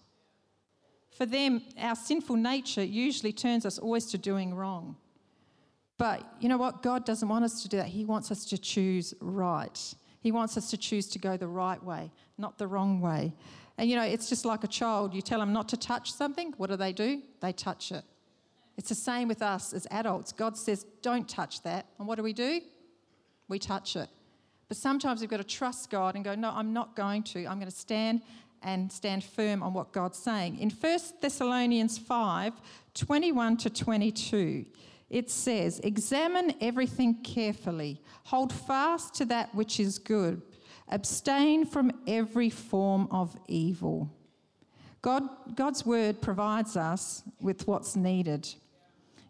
For 1.12 1.26
them, 1.26 1.62
our 1.80 1.96
sinful 1.96 2.36
nature 2.36 2.84
usually 2.84 3.32
turns 3.32 3.66
us 3.66 3.78
always 3.78 4.06
to 4.08 4.18
doing 4.18 4.54
wrong. 4.54 4.98
But 5.98 6.26
you 6.42 6.50
know 6.50 6.58
what? 6.58 6.82
God 6.82 7.06
doesn't 7.06 7.30
want 7.30 7.46
us 7.46 7.62
to 7.64 7.70
do 7.70 7.78
that. 7.78 7.88
He 7.88 8.04
wants 8.04 8.32
us 8.32 8.46
to 8.46 8.58
choose 8.58 9.14
right. 9.22 9.96
He 10.20 10.32
wants 10.32 10.58
us 10.58 10.70
to 10.72 10.78
choose 10.78 11.08
to 11.10 11.20
go 11.20 11.38
the 11.38 11.48
right 11.48 11.82
way, 11.82 12.12
not 12.38 12.58
the 12.58 12.68
wrong 12.68 13.00
way. 13.00 13.34
And 13.78 13.90
you 13.90 13.96
know, 13.96 14.04
it's 14.04 14.30
just 14.30 14.46
like 14.46 14.64
a 14.64 14.68
child. 14.68 15.14
You 15.14 15.22
tell 15.22 15.40
them 15.40 15.54
not 15.54 15.70
to 15.70 15.78
touch 15.78 16.12
something, 16.12 16.54
what 16.58 16.70
do 16.70 16.78
they 16.78 16.94
do? 16.94 17.22
They 17.42 17.52
touch 17.52 17.92
it. 17.92 18.04
It's 18.78 18.90
the 18.90 18.96
same 18.96 19.28
with 19.28 19.42
us 19.42 19.74
as 19.74 19.88
adults. 19.92 20.32
God 20.32 20.58
says, 20.58 20.86
don't 21.02 21.28
touch 21.28 21.62
that. 21.64 21.86
And 21.98 22.08
what 22.08 22.16
do 22.16 22.24
we 22.24 22.34
do? 22.34 22.62
We 23.48 23.60
touch 23.60 23.96
it. 23.96 24.10
But 24.68 24.78
sometimes 24.78 25.22
we've 25.22 25.30
got 25.30 25.38
to 25.38 25.44
trust 25.44 25.90
God 25.90 26.16
and 26.16 26.24
go, 26.24 26.36
no, 26.36 26.50
I'm 26.50 26.74
not 26.74 26.96
going 26.96 27.24
to. 27.24 27.46
I'm 27.46 27.60
going 27.60 27.72
to 27.72 27.78
stand 27.78 28.22
and 28.64 28.92
stand 28.92 29.24
firm 29.24 29.62
on 29.62 29.74
what 29.74 29.92
God's 29.92 30.18
saying. 30.18 30.60
In 30.60 30.70
1 30.70 31.00
Thessalonians 31.22 31.98
5 31.98 32.54
21 32.96 33.58
to 33.58 33.70
22, 33.70 34.66
it 35.10 35.30
says, 35.30 35.80
Examine 35.82 36.56
everything 36.62 37.22
carefully, 37.22 38.02
hold 38.24 38.52
fast 38.52 39.14
to 39.16 39.26
that 39.26 39.54
which 39.54 39.80
is 39.80 40.00
good, 40.00 40.42
abstain 40.90 41.66
from 41.66 41.92
every 42.08 42.50
form 42.50 43.08
of 43.12 43.36
evil. 43.48 44.10
God, 45.02 45.24
God's 45.56 45.86
word 45.86 46.22
provides 46.22 46.76
us 46.78 47.24
with 47.42 47.68
what's 47.68 47.96
needed 47.96 48.48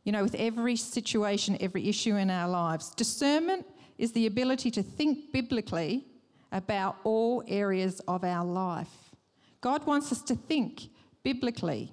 you 0.06 0.12
know, 0.12 0.24
with 0.24 0.36
every 0.36 0.76
situation, 0.76 1.58
every 1.60 1.90
issue 1.90 2.16
in 2.16 2.30
our 2.30 2.48
lives. 2.48 2.92
Discernment 2.92 3.66
is 3.98 4.14
the 4.14 4.28
ability 4.28 4.72
to 4.72 4.84
think 4.84 5.34
biblically 5.34 6.06
about 6.52 6.98
all 7.04 7.44
areas 7.48 8.00
of 8.08 8.24
our 8.24 8.46
life. 8.46 9.16
God 9.62 9.86
wants 9.86 10.12
us 10.12 10.22
to 10.24 10.36
think 10.36 10.90
biblically. 11.24 11.92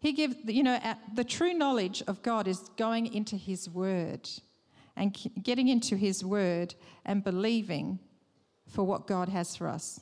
He 0.00 0.12
gives, 0.12 0.36
you 0.46 0.62
know, 0.62 0.80
the 1.14 1.22
true 1.22 1.52
knowledge 1.52 2.02
of 2.06 2.22
God 2.22 2.48
is 2.48 2.70
going 2.78 3.14
into 3.14 3.36
His 3.36 3.68
Word 3.68 4.28
and 4.96 5.14
getting 5.42 5.68
into 5.68 5.96
His 5.96 6.24
Word 6.24 6.74
and 7.04 7.22
believing 7.22 7.98
for 8.70 8.84
what 8.84 9.06
God 9.06 9.28
has 9.28 9.56
for 9.56 9.68
us. 9.68 10.00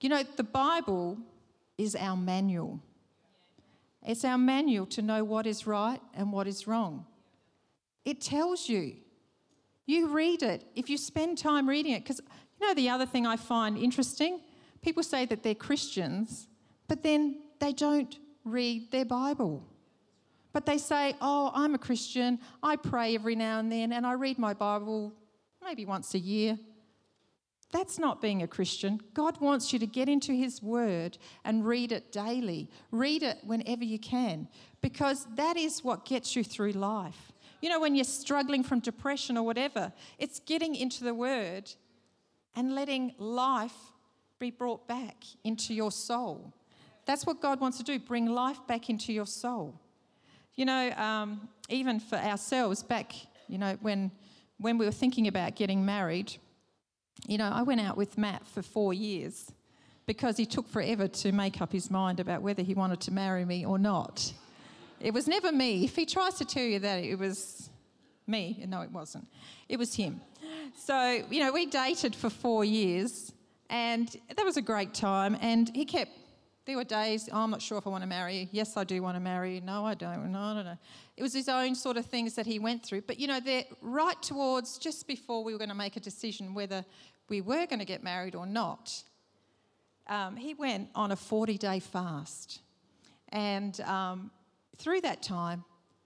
You 0.00 0.08
know, 0.08 0.22
the 0.36 0.42
Bible 0.42 1.18
is 1.78 1.94
our 1.94 2.16
manual. 2.16 2.80
It's 4.04 4.24
our 4.24 4.38
manual 4.38 4.86
to 4.86 5.02
know 5.02 5.22
what 5.22 5.46
is 5.46 5.66
right 5.66 6.00
and 6.14 6.32
what 6.32 6.48
is 6.48 6.66
wrong. 6.66 7.06
It 8.04 8.20
tells 8.20 8.68
you. 8.68 8.96
You 9.86 10.08
read 10.08 10.42
it 10.42 10.64
if 10.74 10.88
you 10.88 10.96
spend 10.96 11.38
time 11.38 11.68
reading 11.68 11.92
it. 11.92 12.02
Because 12.02 12.20
you 12.60 12.66
know, 12.66 12.74
the 12.74 12.88
other 12.88 13.06
thing 13.06 13.26
I 13.26 13.36
find 13.36 13.76
interesting 13.76 14.40
people 14.82 15.02
say 15.02 15.24
that 15.26 15.42
they're 15.42 15.54
Christians, 15.54 16.48
but 16.88 17.02
then 17.02 17.36
they 17.60 17.72
don't 17.72 18.18
read 18.44 18.90
their 18.90 19.04
Bible. 19.04 19.64
But 20.52 20.66
they 20.66 20.78
say, 20.78 21.14
Oh, 21.20 21.50
I'm 21.54 21.74
a 21.74 21.78
Christian. 21.78 22.38
I 22.62 22.76
pray 22.76 23.14
every 23.14 23.36
now 23.36 23.60
and 23.60 23.70
then, 23.70 23.92
and 23.92 24.04
I 24.04 24.12
read 24.14 24.38
my 24.38 24.52
Bible 24.52 25.12
maybe 25.64 25.86
once 25.86 26.14
a 26.14 26.18
year. 26.18 26.58
That's 27.72 27.98
not 27.98 28.20
being 28.20 28.42
a 28.42 28.46
Christian. 28.46 29.00
God 29.14 29.40
wants 29.40 29.72
you 29.72 29.78
to 29.78 29.86
get 29.86 30.08
into 30.08 30.32
His 30.32 30.62
Word 30.62 31.16
and 31.44 31.66
read 31.66 31.90
it 31.90 32.12
daily. 32.12 32.70
Read 32.90 33.22
it 33.22 33.38
whenever 33.44 33.82
you 33.82 33.98
can, 33.98 34.46
because 34.82 35.26
that 35.36 35.56
is 35.56 35.82
what 35.82 36.04
gets 36.04 36.36
you 36.36 36.44
through 36.44 36.72
life. 36.72 37.32
You 37.62 37.70
know, 37.70 37.80
when 37.80 37.94
you're 37.94 38.04
struggling 38.04 38.62
from 38.62 38.80
depression 38.80 39.38
or 39.38 39.42
whatever, 39.44 39.92
it's 40.18 40.38
getting 40.40 40.74
into 40.74 41.02
the 41.02 41.14
Word 41.14 41.72
and 42.54 42.74
letting 42.74 43.14
life 43.18 43.76
be 44.38 44.50
brought 44.50 44.86
back 44.86 45.24
into 45.44 45.72
your 45.72 45.90
soul. 45.90 46.52
That's 47.06 47.24
what 47.24 47.40
God 47.40 47.58
wants 47.60 47.78
to 47.78 47.84
do 47.84 47.98
bring 47.98 48.26
life 48.26 48.58
back 48.66 48.90
into 48.90 49.12
your 49.12 49.26
soul. 49.26 49.80
You 50.56 50.66
know, 50.66 50.90
um, 50.92 51.48
even 51.70 51.98
for 51.98 52.16
ourselves, 52.16 52.82
back, 52.82 53.14
you 53.48 53.56
know, 53.56 53.78
when, 53.80 54.10
when 54.58 54.76
we 54.76 54.84
were 54.84 54.92
thinking 54.92 55.26
about 55.26 55.56
getting 55.56 55.84
married, 55.84 56.34
you 57.26 57.38
know, 57.38 57.50
I 57.52 57.62
went 57.62 57.80
out 57.80 57.96
with 57.96 58.18
Matt 58.18 58.46
for 58.46 58.62
four 58.62 58.92
years 58.92 59.52
because 60.06 60.36
he 60.36 60.46
took 60.46 60.68
forever 60.68 61.06
to 61.08 61.32
make 61.32 61.60
up 61.60 61.72
his 61.72 61.90
mind 61.90 62.20
about 62.20 62.42
whether 62.42 62.62
he 62.62 62.74
wanted 62.74 63.00
to 63.02 63.12
marry 63.12 63.44
me 63.44 63.64
or 63.64 63.78
not. 63.78 64.32
It 65.00 65.14
was 65.14 65.26
never 65.26 65.52
me. 65.52 65.84
If 65.84 65.96
he 65.96 66.06
tries 66.06 66.34
to 66.34 66.44
tell 66.44 66.64
you 66.64 66.78
that 66.80 67.04
it 67.04 67.18
was 67.18 67.70
me, 68.26 68.64
no, 68.68 68.82
it 68.82 68.90
wasn't. 68.90 69.26
It 69.68 69.78
was 69.78 69.94
him. 69.94 70.20
So, 70.76 71.24
you 71.30 71.40
know, 71.40 71.52
we 71.52 71.66
dated 71.66 72.14
for 72.14 72.30
four 72.30 72.64
years 72.64 73.32
and 73.70 74.14
that 74.36 74.44
was 74.44 74.56
a 74.56 74.62
great 74.62 74.94
time. 74.94 75.36
And 75.40 75.70
he 75.74 75.84
kept, 75.84 76.10
there 76.66 76.76
were 76.76 76.84
days, 76.84 77.28
oh, 77.32 77.40
I'm 77.40 77.50
not 77.50 77.62
sure 77.62 77.78
if 77.78 77.86
I 77.86 77.90
want 77.90 78.02
to 78.02 78.08
marry 78.08 78.36
you. 78.38 78.48
Yes, 78.52 78.76
I 78.76 78.84
do 78.84 79.02
want 79.02 79.16
to 79.16 79.20
marry 79.20 79.56
you. 79.56 79.60
No, 79.60 79.84
I 79.84 79.94
don't. 79.94 80.30
No, 80.30 80.38
I 80.38 80.54
don't 80.54 80.64
know. 80.64 80.78
It 81.16 81.22
was 81.22 81.32
his 81.32 81.48
own 81.48 81.74
sort 81.74 81.96
of 81.96 82.06
things 82.06 82.34
that 82.34 82.46
he 82.46 82.58
went 82.58 82.84
through. 82.84 83.02
But, 83.02 83.18
you 83.18 83.26
know, 83.26 83.40
right 83.80 84.22
towards 84.22 84.78
just 84.78 85.06
before 85.06 85.42
we 85.42 85.52
were 85.52 85.58
going 85.58 85.70
to 85.70 85.74
make 85.74 85.96
a 85.96 86.00
decision 86.00 86.54
whether 86.54 86.84
we 87.32 87.40
were 87.40 87.64
going 87.64 87.78
to 87.78 87.86
get 87.86 88.02
married 88.04 88.34
or 88.34 88.44
not, 88.44 89.02
um, 90.06 90.36
he 90.36 90.52
went 90.52 90.90
on 90.94 91.12
a 91.12 91.16
40 91.16 91.56
day 91.56 91.80
fast. 91.80 92.60
And 93.30 93.80
um, 93.80 94.30
through 94.76 95.00
that 95.00 95.22
time, 95.22 95.64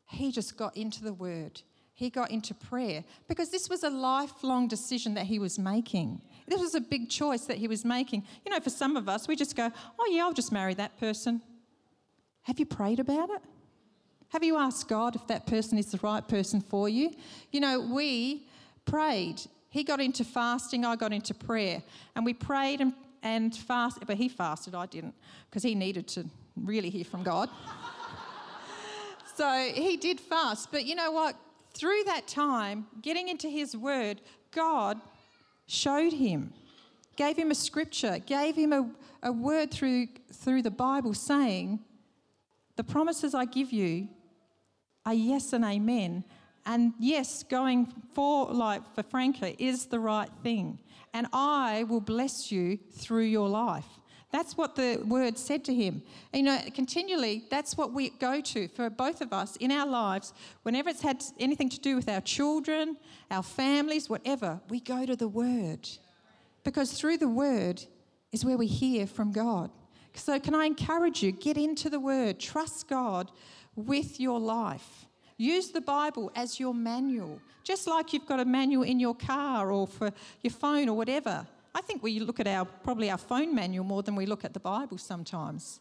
he 0.09 0.31
just 0.31 0.57
got 0.57 0.77
into 0.77 1.03
the 1.03 1.13
word. 1.13 1.63
He 1.95 2.11
got 2.11 2.31
into 2.31 2.55
prayer 2.55 3.03
because 3.27 3.51
this 3.51 3.69
was 3.69 3.83
a 3.83 3.91
lifelong 3.91 4.69
decision 4.69 5.15
that 5.15 5.27
he 5.27 5.41
was 5.41 5.59
making. 5.59 6.23
This 6.47 6.61
was 6.61 6.77
a 6.77 6.81
big 6.81 7.11
choice 7.11 7.47
that 7.47 7.57
he 7.57 7.67
was 7.67 7.85
making. 7.85 8.23
You 8.45 8.53
know, 8.53 8.61
for 8.61 8.71
some 8.71 8.97
of 8.97 9.09
us, 9.09 9.27
we 9.27 9.35
just 9.35 9.57
go, 9.57 9.73
oh, 9.99 10.09
yeah, 10.09 10.23
I'll 10.23 10.33
just 10.33 10.53
marry 10.53 10.75
that 10.75 10.97
person. 11.01 11.43
Have 12.43 12.61
you 12.61 12.67
prayed 12.67 13.01
about 13.01 13.31
it? 13.31 13.43
Have 14.29 14.45
you 14.45 14.59
asked 14.59 14.87
God 14.87 15.17
if 15.17 15.27
that 15.27 15.45
person 15.49 15.77
is 15.77 15.91
the 15.91 15.99
right 16.05 16.27
person 16.29 16.61
for 16.61 16.89
you? 16.89 17.11
You 17.51 17.59
know, 17.59 17.81
we 17.81 18.47
prayed 18.85 19.41
he 19.77 19.85
got 19.85 20.01
into 20.01 20.25
fasting, 20.25 20.87
I 20.87 20.97
got 20.97 21.13
into 21.13 21.35
prayer. 21.35 21.83
And 22.15 22.25
we 22.25 22.33
prayed 22.33 22.81
and, 22.81 22.95
and 23.23 23.55
fasted, 23.55 24.07
but 24.07 24.17
he 24.17 24.27
fasted, 24.27 24.75
I 24.75 24.87
didn't, 24.87 25.15
because 25.51 25.63
he 25.63 25.75
needed 25.75 26.09
to 26.09 26.25
really 26.57 26.89
hear 26.89 27.05
from 27.05 27.23
God. 27.23 27.51
so 29.37 29.71
he 29.75 29.99
did 29.99 30.19
fast. 30.19 30.73
But 30.73 30.87
you 30.87 30.95
know 30.95 31.11
what? 31.11 31.37
Through 31.75 32.05
that 32.07 32.27
time, 32.27 32.87
getting 33.03 33.29
into 33.29 33.51
his 33.51 33.77
word, 33.77 34.23
God 34.51 34.99
showed 35.67 36.15
him, 36.15 36.55
gave 37.17 37.37
him 37.37 37.51
a 37.51 37.55
scripture, 37.55 38.19
gave 38.25 38.57
him 38.57 38.73
a, 38.73 38.91
a 39.23 39.31
word 39.31 39.71
through, 39.71 40.07
through 40.33 40.63
the 40.63 40.71
Bible 40.71 41.13
saying, 41.13 41.81
The 42.77 42.85
promises 42.85 43.35
I 43.35 43.45
give 43.45 43.75
you 43.75 44.09
are 45.05 45.13
yes 45.13 45.53
and 45.53 45.67
amen. 45.67 46.25
And 46.67 46.93
yes, 46.99 47.45
going 47.45 47.87
for 48.13 48.47
like 48.47 48.83
for 48.95 49.05
Franca 49.05 49.61
is 49.63 49.87
the 49.87 50.01
right 50.01 50.31
thing. 50.43 50.79
And 51.15 51.29
I 51.33 51.85
will 51.85 52.01
bless 52.01 52.53
you 52.53 52.79
through 52.93 53.25
your 53.25 53.49
life. 53.49 53.87
That's 54.33 54.57
what 54.57 54.75
the 54.75 55.01
word 55.07 55.39
said 55.39 55.65
to 55.65 55.75
him. 55.75 56.03
You 56.35 56.43
know, 56.43 56.59
continually, 56.75 57.45
that's 57.49 57.77
what 57.77 57.93
we 57.93 58.11
go 58.11 58.41
to 58.41 58.69
for 58.69 58.91
both 58.91 59.21
of 59.21 59.33
us 59.33 59.57
in 59.57 59.71
our 59.71 59.87
lives. 59.87 60.35
Whenever 60.63 60.91
it's 60.91 61.01
had 61.01 61.25
anything 61.39 61.69
to 61.71 61.81
do 61.81 61.97
with 61.97 62.09
our 62.09 62.21
children, 62.21 62.97
our 63.31 63.45
families, 63.45 64.11
whatever, 64.11 64.61
we 64.69 64.81
go 64.81 65.07
to 65.07 65.17
the 65.17 65.29
word. 65.29 65.89
Because 66.65 66.93
through 66.93 67.19
the 67.19 67.29
word 67.29 67.83
is 68.33 68.45
where 68.45 68.59
we 68.59 68.67
hear 68.67 69.07
from 69.07 69.33
God. 69.33 69.71
So, 70.15 70.41
can 70.41 70.55
I 70.55 70.65
encourage 70.65 71.23
you, 71.23 71.31
get 71.31 71.57
into 71.57 71.89
the 71.89 72.01
word, 72.01 72.41
trust 72.41 72.89
God 72.89 73.31
with 73.77 74.19
your 74.19 74.41
life. 74.41 75.07
Use 75.37 75.71
the 75.71 75.81
Bible 75.81 76.33
as 76.35 76.59
your 76.59 76.73
manual, 76.73 77.41
just 77.63 77.87
like 77.87 78.13
you've 78.13 78.27
got 78.27 78.41
a 78.41 78.45
manual 78.45 78.83
in 78.85 78.99
your 78.99 79.15
car 79.15 79.71
or 79.71 79.87
for 79.87 80.11
your 80.43 80.53
phone 80.53 80.89
or 80.89 80.97
whatever. 80.97 81.47
I 81.75 81.83
think 81.83 82.03
we 82.03 82.21
look 82.21 82.41
at 82.41 82.47
our 82.47 82.65
probably 82.65 83.11
our 83.11 83.19
phone 83.19 83.55
manual 83.55 83.85
more 83.85 84.03
than 84.03 84.17
we 84.17 84.25
look 84.25 84.45
at 84.45 84.55
the 84.55 84.61
Bible 84.61 84.97
sometimes. 84.97 85.81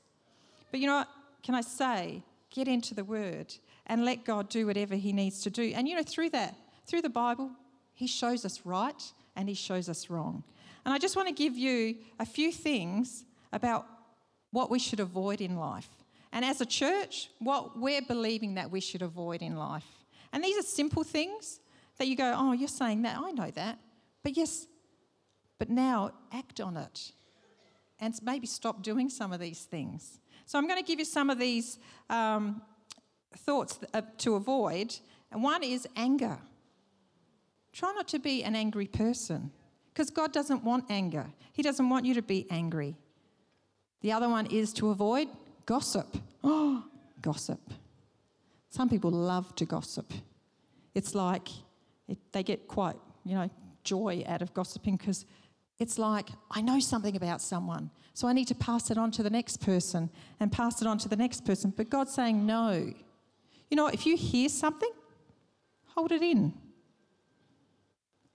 But 0.72 0.82
you 0.82 0.88
know 0.88 0.98
what? 0.98 1.10
Can 1.42 1.56
I 1.56 1.62
say, 1.62 2.22
get 2.56 2.68
into 2.68 2.96
the 2.96 3.04
Word 3.04 3.54
and 3.88 4.04
let 4.04 4.26
God 4.26 4.50
do 4.50 4.66
whatever 4.66 4.96
He 4.96 5.14
needs 5.14 5.42
to 5.44 5.50
do. 5.50 5.74
And 5.76 5.88
you 5.88 5.96
know, 5.96 6.04
through 6.04 6.30
that, 6.32 6.56
through 6.86 7.02
the 7.02 7.10
Bible, 7.10 7.52
He 7.94 8.08
shows 8.08 8.46
us 8.46 8.62
right 8.66 9.02
and 9.36 9.48
He 9.48 9.56
shows 9.56 9.90
us 9.90 10.10
wrong. 10.10 10.44
And 10.86 10.94
I 10.94 10.98
just 10.98 11.16
want 11.16 11.28
to 11.28 11.34
give 11.34 11.58
you 11.58 11.98
a 12.20 12.26
few 12.26 12.52
things 12.52 13.26
about 13.52 13.86
what 14.52 14.72
we 14.72 14.80
should 14.80 15.00
avoid 15.00 15.42
in 15.42 15.58
life. 15.58 15.90
And 16.36 16.44
as 16.44 16.60
a 16.60 16.66
church, 16.66 17.30
what 17.40 17.80
we're 17.80 18.02
believing 18.02 18.56
that 18.56 18.70
we 18.70 18.82
should 18.82 19.02
avoid 19.02 19.42
in 19.42 19.56
life. 19.56 19.88
And 20.34 20.44
these 20.44 20.58
are 20.58 20.68
simple 20.68 21.06
things 21.06 21.62
that 21.98 22.08
you 22.08 22.18
go, 22.18 22.36
oh, 22.36 22.52
you're 22.52 22.68
saying 22.68 23.04
that. 23.04 23.18
I 23.18 23.32
know 23.32 23.50
that. 23.52 23.80
But 24.22 24.36
yes, 24.36 24.68
but 25.58 25.70
now 25.70 26.12
act 26.34 26.60
on 26.60 26.76
it 26.76 27.14
and 28.02 28.14
maybe 28.22 28.48
stop 28.48 28.84
doing 28.84 29.10
some 29.10 29.32
of 29.32 29.40
these 29.40 29.62
things. 29.62 30.20
So 30.46 30.60
I'm 30.60 30.68
going 30.68 30.78
to 30.78 30.86
give 30.86 31.00
you 31.00 31.06
some 31.06 31.30
of 31.30 31.40
these 31.40 31.80
um, 32.10 32.62
thoughts 33.38 33.80
uh, 33.94 34.02
to 34.18 34.36
avoid. 34.36 34.94
And 35.32 35.42
one 35.42 35.64
is 35.64 35.88
anger. 35.96 36.38
Try 37.72 37.94
not 37.94 38.10
to 38.10 38.20
be 38.20 38.44
an 38.44 38.58
angry 38.58 38.88
person 38.88 39.52
because 39.94 40.10
God 40.10 40.34
doesn't 40.34 40.66
want 40.66 40.84
anger, 40.90 41.28
He 41.54 41.62
doesn't 41.62 41.88
want 41.90 42.06
you 42.06 42.14
to 42.16 42.22
be 42.22 42.46
angry. 42.50 42.98
The 44.02 44.12
other 44.12 44.28
one 44.28 44.48
is 44.48 44.74
to 44.74 44.90
avoid 44.90 45.30
gossip. 45.66 46.18
Oh, 46.44 46.84
gossip. 47.22 47.60
Some 48.70 48.90
people 48.90 49.12
love 49.12 49.56
to 49.56 49.66
gossip. 49.66 50.12
It's 50.94 51.16
like 51.16 51.48
it, 52.08 52.18
they 52.32 52.44
get 52.44 52.68
quite, 52.68 52.98
you 53.24 53.36
know, 53.36 53.50
joy 53.84 54.24
out 54.28 54.42
of 54.42 54.54
gossiping 54.54 54.98
because 54.98 55.26
it's 55.80 55.98
like, 55.98 56.30
I 56.52 56.62
know 56.62 56.80
something 56.80 57.16
about 57.16 57.42
someone, 57.42 57.90
so 58.14 58.28
I 58.28 58.34
need 58.34 58.48
to 58.48 58.56
pass 58.56 58.92
it 58.92 58.98
on 58.98 59.12
to 59.12 59.24
the 59.24 59.30
next 59.30 59.62
person 59.62 60.10
and 60.40 60.52
pass 60.52 60.82
it 60.82 60.88
on 60.88 60.98
to 61.00 61.10
the 61.10 61.16
next 61.16 61.46
person. 61.46 61.74
But 61.76 61.90
God's 61.90 62.14
saying, 62.14 62.46
no. 62.46 62.94
You 63.70 63.78
know, 63.78 63.88
if 63.88 64.06
you 64.06 64.16
hear 64.16 64.48
something, 64.48 64.92
hold 65.88 66.12
it 66.12 66.22
in. 66.22 66.54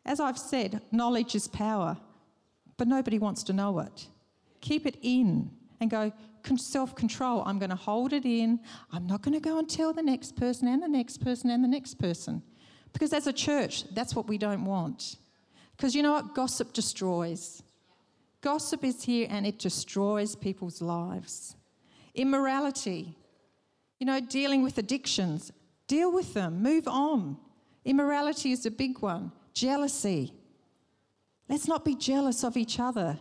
As 0.04 0.20
I've 0.20 0.38
said, 0.38 0.82
knowledge 0.90 1.34
is 1.34 1.48
power, 1.48 1.96
but 2.76 2.88
nobody 2.88 3.18
wants 3.18 3.42
to 3.44 3.52
know 3.52 3.78
it. 3.80 4.06
Keep 4.60 4.86
it 4.86 4.96
in 5.02 5.50
and 5.80 5.90
go, 5.90 6.12
self 6.56 6.94
control. 6.94 7.42
I'm 7.46 7.58
going 7.58 7.70
to 7.70 7.76
hold 7.76 8.12
it 8.12 8.24
in. 8.24 8.60
I'm 8.92 9.06
not 9.06 9.22
going 9.22 9.34
to 9.34 9.40
go 9.40 9.58
and 9.58 9.68
tell 9.68 9.92
the 9.92 10.02
next 10.02 10.36
person 10.36 10.68
and 10.68 10.82
the 10.82 10.88
next 10.88 11.18
person 11.18 11.50
and 11.50 11.62
the 11.62 11.68
next 11.68 11.94
person. 11.94 12.42
Because 12.92 13.12
as 13.12 13.26
a 13.26 13.32
church, 13.32 13.84
that's 13.94 14.14
what 14.14 14.28
we 14.28 14.38
don't 14.38 14.64
want. 14.64 15.16
Because 15.76 15.94
you 15.94 16.02
know 16.02 16.12
what? 16.12 16.34
Gossip 16.34 16.72
destroys. 16.72 17.62
Gossip 18.40 18.84
is 18.84 19.02
here 19.02 19.26
and 19.30 19.46
it 19.46 19.58
destroys 19.58 20.34
people's 20.34 20.80
lives. 20.80 21.56
Immorality, 22.14 23.16
you 23.98 24.06
know, 24.06 24.20
dealing 24.20 24.62
with 24.62 24.78
addictions, 24.78 25.52
deal 25.86 26.10
with 26.12 26.34
them, 26.34 26.62
move 26.62 26.88
on. 26.88 27.36
Immorality 27.84 28.52
is 28.52 28.66
a 28.66 28.70
big 28.70 29.00
one. 29.00 29.32
Jealousy. 29.52 30.32
Let's 31.48 31.68
not 31.68 31.84
be 31.84 31.94
jealous 31.94 32.44
of 32.44 32.56
each 32.56 32.78
other, 32.78 33.18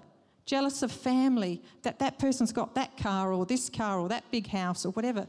jealous 0.50 0.82
of 0.82 0.92
family, 0.92 1.62
that 1.84 2.00
that 2.00 2.18
person's 2.18 2.52
got 2.52 2.74
that 2.74 2.98
car 2.98 3.32
or 3.32 3.46
this 3.46 3.70
car 3.70 4.00
or 4.00 4.10
that 4.10 4.24
big 4.32 4.48
house 4.48 4.86
or 4.86 4.92
whatever. 4.94 5.28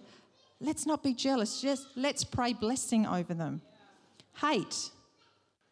Let's 0.61 0.87
not 0.87 1.03
be 1.03 1.13
jealous, 1.13 1.61
just 1.61 1.89
let's 1.95 2.25
pray 2.25 2.55
blessing 2.55 3.07
over 3.07 3.35
them. 3.35 3.61
Hate. 4.41 4.91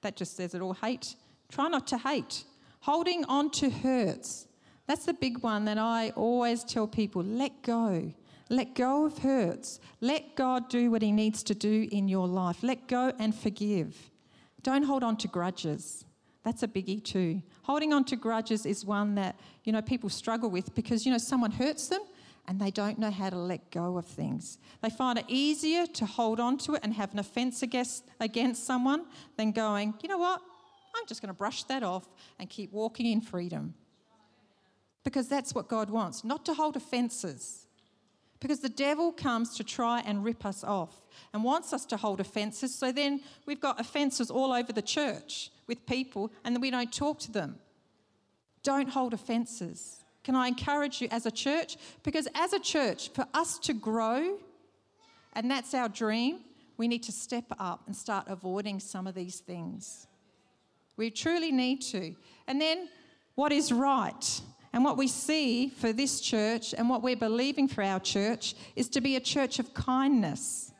That 0.02 0.16
just 0.16 0.36
says 0.36 0.54
it 0.54 0.60
all. 0.60 0.74
Hate 0.74 1.14
Try 1.50 1.68
not 1.68 1.86
to 1.88 1.98
hate. 1.98 2.44
Holding 2.80 3.24
on 3.24 3.50
to 3.52 3.70
hurts. 3.70 4.46
That's 4.86 5.06
the 5.06 5.14
big 5.14 5.42
one 5.42 5.64
that 5.64 5.78
I 5.78 6.10
always 6.10 6.62
tell 6.64 6.86
people 6.86 7.22
let 7.22 7.62
go. 7.62 8.12
Let 8.50 8.74
go 8.74 9.06
of 9.06 9.18
hurts. 9.18 9.80
Let 10.00 10.36
God 10.36 10.68
do 10.68 10.90
what 10.90 11.02
He 11.02 11.12
needs 11.12 11.42
to 11.44 11.54
do 11.54 11.88
in 11.90 12.08
your 12.08 12.26
life. 12.26 12.62
Let 12.62 12.86
go 12.86 13.12
and 13.18 13.34
forgive. 13.34 14.10
Don't 14.62 14.84
hold 14.84 15.02
on 15.02 15.16
to 15.18 15.28
grudges. 15.28 16.04
That's 16.44 16.62
a 16.62 16.68
biggie 16.68 17.02
too. 17.02 17.42
Holding 17.62 17.92
on 17.92 18.04
to 18.04 18.16
grudges 18.16 18.64
is 18.64 18.84
one 18.84 19.14
that, 19.16 19.38
you 19.64 19.72
know, 19.72 19.82
people 19.82 20.08
struggle 20.08 20.50
with 20.50 20.74
because, 20.74 21.04
you 21.04 21.12
know, 21.12 21.18
someone 21.18 21.50
hurts 21.50 21.88
them 21.88 22.00
and 22.46 22.58
they 22.58 22.70
don't 22.70 22.98
know 22.98 23.10
how 23.10 23.28
to 23.28 23.36
let 23.36 23.70
go 23.70 23.98
of 23.98 24.06
things. 24.06 24.58
They 24.80 24.88
find 24.88 25.18
it 25.18 25.26
easier 25.28 25.86
to 25.86 26.06
hold 26.06 26.40
on 26.40 26.56
to 26.58 26.74
it 26.74 26.80
and 26.82 26.94
have 26.94 27.12
an 27.12 27.18
offence 27.18 27.62
against, 27.62 28.04
against 28.20 28.64
someone 28.64 29.04
than 29.36 29.52
going, 29.52 29.94
you 30.02 30.08
know 30.08 30.18
what, 30.18 30.40
I'm 30.96 31.06
just 31.06 31.20
going 31.20 31.28
to 31.28 31.34
brush 31.34 31.64
that 31.64 31.82
off 31.82 32.08
and 32.38 32.48
keep 32.48 32.72
walking 32.72 33.06
in 33.06 33.20
freedom. 33.20 33.74
Because 35.04 35.28
that's 35.28 35.54
what 35.54 35.68
God 35.68 35.90
wants, 35.90 36.24
not 36.24 36.44
to 36.46 36.54
hold 36.54 36.76
offences. 36.76 37.67
Because 38.40 38.60
the 38.60 38.68
devil 38.68 39.10
comes 39.12 39.56
to 39.56 39.64
try 39.64 40.00
and 40.00 40.24
rip 40.24 40.46
us 40.46 40.62
off 40.62 41.02
and 41.32 41.42
wants 41.42 41.72
us 41.72 41.84
to 41.86 41.96
hold 41.96 42.20
offences. 42.20 42.74
So 42.74 42.92
then 42.92 43.20
we've 43.46 43.60
got 43.60 43.80
offences 43.80 44.30
all 44.30 44.52
over 44.52 44.72
the 44.72 44.82
church 44.82 45.50
with 45.66 45.84
people 45.86 46.32
and 46.44 46.60
we 46.60 46.70
don't 46.70 46.92
talk 46.92 47.18
to 47.20 47.32
them. 47.32 47.58
Don't 48.62 48.88
hold 48.88 49.12
offences. 49.12 50.04
Can 50.22 50.36
I 50.36 50.48
encourage 50.48 51.00
you 51.00 51.08
as 51.10 51.26
a 51.26 51.30
church? 51.30 51.76
Because 52.02 52.28
as 52.34 52.52
a 52.52 52.60
church, 52.60 53.10
for 53.10 53.26
us 53.34 53.58
to 53.60 53.72
grow, 53.72 54.38
and 55.32 55.50
that's 55.50 55.74
our 55.74 55.88
dream, 55.88 56.40
we 56.76 56.86
need 56.86 57.02
to 57.04 57.12
step 57.12 57.44
up 57.58 57.82
and 57.86 57.96
start 57.96 58.26
avoiding 58.28 58.78
some 58.78 59.06
of 59.06 59.14
these 59.14 59.40
things. 59.40 60.06
We 60.96 61.10
truly 61.10 61.50
need 61.50 61.80
to. 61.82 62.14
And 62.46 62.60
then 62.60 62.88
what 63.34 63.52
is 63.52 63.72
right? 63.72 64.40
And 64.72 64.84
what 64.84 64.96
we 64.96 65.08
see 65.08 65.68
for 65.68 65.92
this 65.92 66.20
church 66.20 66.74
and 66.76 66.88
what 66.88 67.02
we're 67.02 67.16
believing 67.16 67.68
for 67.68 67.82
our 67.82 68.00
church 68.00 68.54
is 68.76 68.88
to 68.90 69.00
be 69.00 69.16
a 69.16 69.20
church 69.20 69.58
of 69.58 69.72
kindness. 69.74 70.72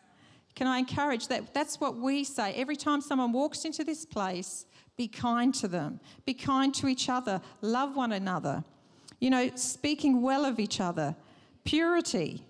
Can 0.55 0.67
I 0.67 0.79
encourage 0.79 1.29
that? 1.29 1.55
That's 1.55 1.81
what 1.81 1.97
we 1.97 2.25
say. 2.25 2.53
Every 2.55 2.77
time 2.77 3.01
someone 3.01 3.33
walks 3.33 3.65
into 3.65 3.85
this 3.85 4.05
place, 4.05 4.67
be 4.97 5.09
kind 5.09 5.55
to 5.55 5.69
them, 5.69 6.01
be 6.27 6.35
kind 6.35 6.75
to 6.75 6.89
each 6.89 7.09
other, 7.09 7.41
love 7.61 7.97
one 7.97 8.13
another. 8.13 8.65
You 9.21 9.31
know, 9.31 9.51
speaking 9.55 10.21
well 10.21 10.45
of 10.45 10.59
each 10.59 10.81
other, 10.81 11.15
purity, 11.65 12.45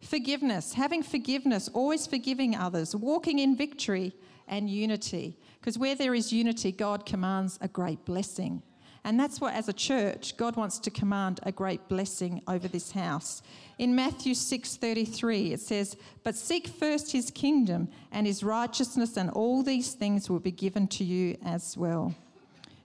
forgiveness, 0.00 0.74
having 0.74 1.02
forgiveness, 1.02 1.68
always 1.72 2.06
forgiving 2.06 2.56
others, 2.56 2.94
walking 2.94 3.38
in 3.38 3.56
victory 3.56 4.12
and 4.48 4.68
unity. 4.68 5.38
Because 5.60 5.78
where 5.78 5.94
there 5.94 6.14
is 6.14 6.32
unity, 6.32 6.72
God 6.72 7.06
commands 7.06 7.58
a 7.62 7.68
great 7.68 8.04
blessing. 8.04 8.62
And 9.04 9.18
that's 9.18 9.40
what, 9.40 9.54
as 9.54 9.68
a 9.68 9.72
church, 9.72 10.36
God 10.36 10.54
wants 10.54 10.78
to 10.78 10.90
command 10.90 11.40
a 11.42 11.50
great 11.50 11.88
blessing 11.88 12.40
over 12.46 12.68
this 12.68 12.92
house. 12.92 13.42
In 13.78 13.96
Matthew 13.96 14.34
6:33, 14.34 15.52
it 15.52 15.60
says, 15.60 15.96
"But 16.22 16.36
seek 16.36 16.68
first 16.68 17.10
his 17.10 17.30
kingdom 17.30 17.88
and 18.12 18.26
his 18.26 18.44
righteousness, 18.44 19.16
and 19.16 19.28
all 19.30 19.64
these 19.64 19.94
things 19.94 20.30
will 20.30 20.38
be 20.38 20.52
given 20.52 20.86
to 20.88 21.04
you 21.04 21.36
as 21.44 21.76
well." 21.76 22.14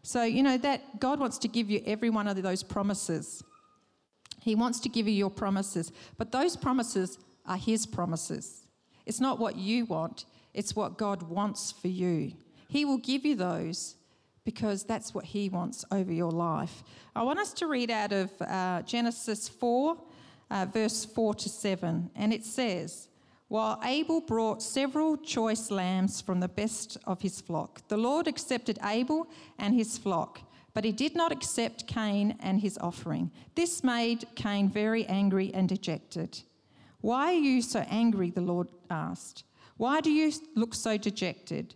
So, 0.02 0.24
you 0.24 0.42
know 0.42 0.58
that 0.58 1.00
God 1.00 1.20
wants 1.20 1.38
to 1.40 1.48
give 1.48 1.70
you 1.70 1.84
every 1.86 2.10
one 2.10 2.28
of 2.28 2.42
those 2.42 2.64
promises. 2.64 3.44
He 4.42 4.56
wants 4.56 4.80
to 4.80 4.90
give 4.90 5.08
you 5.08 5.14
your 5.14 5.30
promises, 5.30 5.92
but 6.18 6.32
those 6.32 6.56
promises 6.56 7.20
are 7.46 7.58
his 7.58 7.86
promises. 7.86 8.66
It's 9.06 9.20
not 9.20 9.38
what 9.38 9.58
you 9.58 9.86
want, 9.86 10.26
it's 10.54 10.76
what 10.76 10.98
God 10.98 11.24
wants 11.24 11.72
for 11.72 11.90
you. 11.90 12.34
He 12.70 12.86
will 12.86 12.98
give 12.98 13.24
you 13.24 13.36
those 13.36 13.97
because 14.48 14.86
that's 14.86 15.14
what 15.14 15.26
He 15.26 15.50
wants 15.50 15.84
over 15.92 16.14
your 16.14 16.32
life. 16.32 16.82
I 17.14 17.22
want 17.24 17.38
us 17.38 17.52
to 17.56 17.68
read 17.68 17.92
out 17.92 18.14
of 18.14 18.32
uh, 18.42 18.82
Genesis 18.84 19.50
4, 19.50 19.98
uh, 20.50 20.66
verse 20.72 21.04
4 21.04 21.36
to 21.36 21.50
7, 21.50 22.10
and 22.16 22.32
it 22.32 22.46
says, 22.46 23.10
while 23.50 23.78
Abel 23.84 24.22
brought 24.22 24.64
several 24.64 25.18
choice 25.18 25.70
lambs 25.70 26.22
from 26.22 26.40
the 26.40 26.48
best 26.48 26.98
of 27.04 27.22
his 27.22 27.42
flock, 27.42 27.86
the 27.90 27.98
Lord 27.98 28.26
accepted 28.26 28.80
Abel 28.86 29.28
and 29.60 29.76
his 29.76 29.98
flock, 29.98 30.40
but 30.74 30.86
he 30.86 30.94
did 30.94 31.14
not 31.14 31.34
accept 31.34 31.86
Cain 31.86 32.38
and 32.40 32.62
his 32.62 32.78
offering. 32.78 33.32
This 33.56 33.84
made 33.84 34.30
Cain 34.36 34.70
very 34.70 35.06
angry 35.08 35.54
and 35.54 35.68
dejected. 35.68 36.40
Why 37.02 37.34
are 37.34 37.44
you 37.50 37.62
so 37.62 37.82
angry? 37.90 38.30
The 38.30 38.40
Lord 38.40 38.70
asked. 38.90 39.44
Why 39.76 40.00
do 40.00 40.10
you 40.10 40.32
look 40.56 40.74
so 40.74 40.96
dejected? 40.96 41.76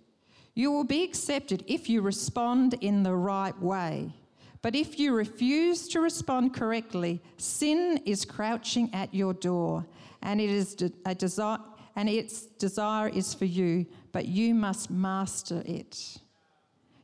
You 0.53 0.71
will 0.71 0.83
be 0.83 1.03
accepted 1.03 1.63
if 1.67 1.89
you 1.89 2.01
respond 2.01 2.75
in 2.81 3.03
the 3.03 3.15
right 3.15 3.57
way. 3.61 4.13
But 4.61 4.75
if 4.75 4.99
you 4.99 5.13
refuse 5.13 5.87
to 5.89 6.01
respond 6.01 6.53
correctly, 6.53 7.21
sin 7.37 7.99
is 8.05 8.25
crouching 8.25 8.93
at 8.93 9.13
your 9.13 9.33
door, 9.33 9.85
and 10.21 10.39
it 10.39 10.49
is 10.49 10.75
a 11.05 11.15
desire, 11.15 11.57
and 11.95 12.07
its 12.07 12.43
desire 12.43 13.09
is 13.09 13.33
for 13.33 13.45
you, 13.45 13.87
but 14.11 14.27
you 14.27 14.53
must 14.53 14.91
master 14.91 15.63
it. 15.65 16.17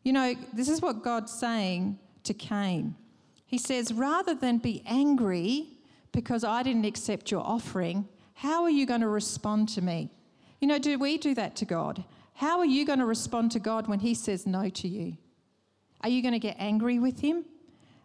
You 0.04 0.14
know, 0.14 0.36
this 0.54 0.70
is 0.70 0.82
what 0.82 1.04
God's 1.04 1.32
saying 1.34 1.98
to 2.26 2.34
Cain. 2.34 2.96
He 3.46 3.58
says, 3.58 3.92
rather 3.92 4.36
than 4.36 4.58
be 4.58 4.84
angry 4.86 5.70
because 6.12 6.44
I 6.44 6.64
didn't 6.64 6.86
accept 6.86 7.32
your 7.32 7.42
offering, 7.42 8.08
how 8.34 8.64
are 8.64 8.70
you 8.70 8.86
going 8.86 9.02
to 9.02 9.08
respond 9.08 9.70
to 9.70 9.82
me? 9.82 10.12
You 10.62 10.68
know, 10.68 10.78
do 10.78 11.00
we 11.00 11.18
do 11.18 11.34
that 11.36 11.56
to 11.58 11.66
God? 11.66 12.04
How 12.38 12.60
are 12.60 12.65
you 12.65 12.86
going 12.86 13.00
to 13.00 13.06
respond 13.06 13.50
to 13.54 13.60
God 13.60 13.88
when 13.88 14.00
He 14.00 14.13
says 14.13 14.45
no 14.45 14.69
to 14.69 14.88
you? 14.88 15.17
Are 16.02 16.10
you 16.10 16.21
going 16.21 16.34
to 16.36 16.39
get 16.39 16.56
angry 16.60 17.00
with 17.00 17.19
Him? 17.19 17.45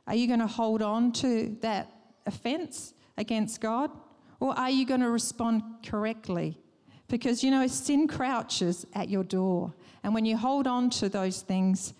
Are 0.06 0.14
you 0.14 0.26
going 0.26 0.40
to 0.40 0.46
hold 0.46 0.80
on 0.80 1.12
to 1.12 1.54
that 1.60 1.92
offense 2.24 2.94
against 3.18 3.60
God? 3.60 3.90
Or 4.40 4.58
are 4.58 4.70
you 4.70 4.86
going 4.86 5.02
to 5.02 5.10
respond 5.10 5.62
correctly? 5.84 6.58
Because, 7.08 7.44
you 7.44 7.50
know, 7.50 7.66
sin 7.66 8.08
crouches 8.08 8.86
at 8.94 9.10
your 9.10 9.22
door. 9.22 9.74
And 10.02 10.14
when 10.14 10.24
you 10.24 10.38
hold 10.38 10.66
on 10.66 10.88
to 10.90 11.10
those 11.10 11.42
things, 11.42 11.92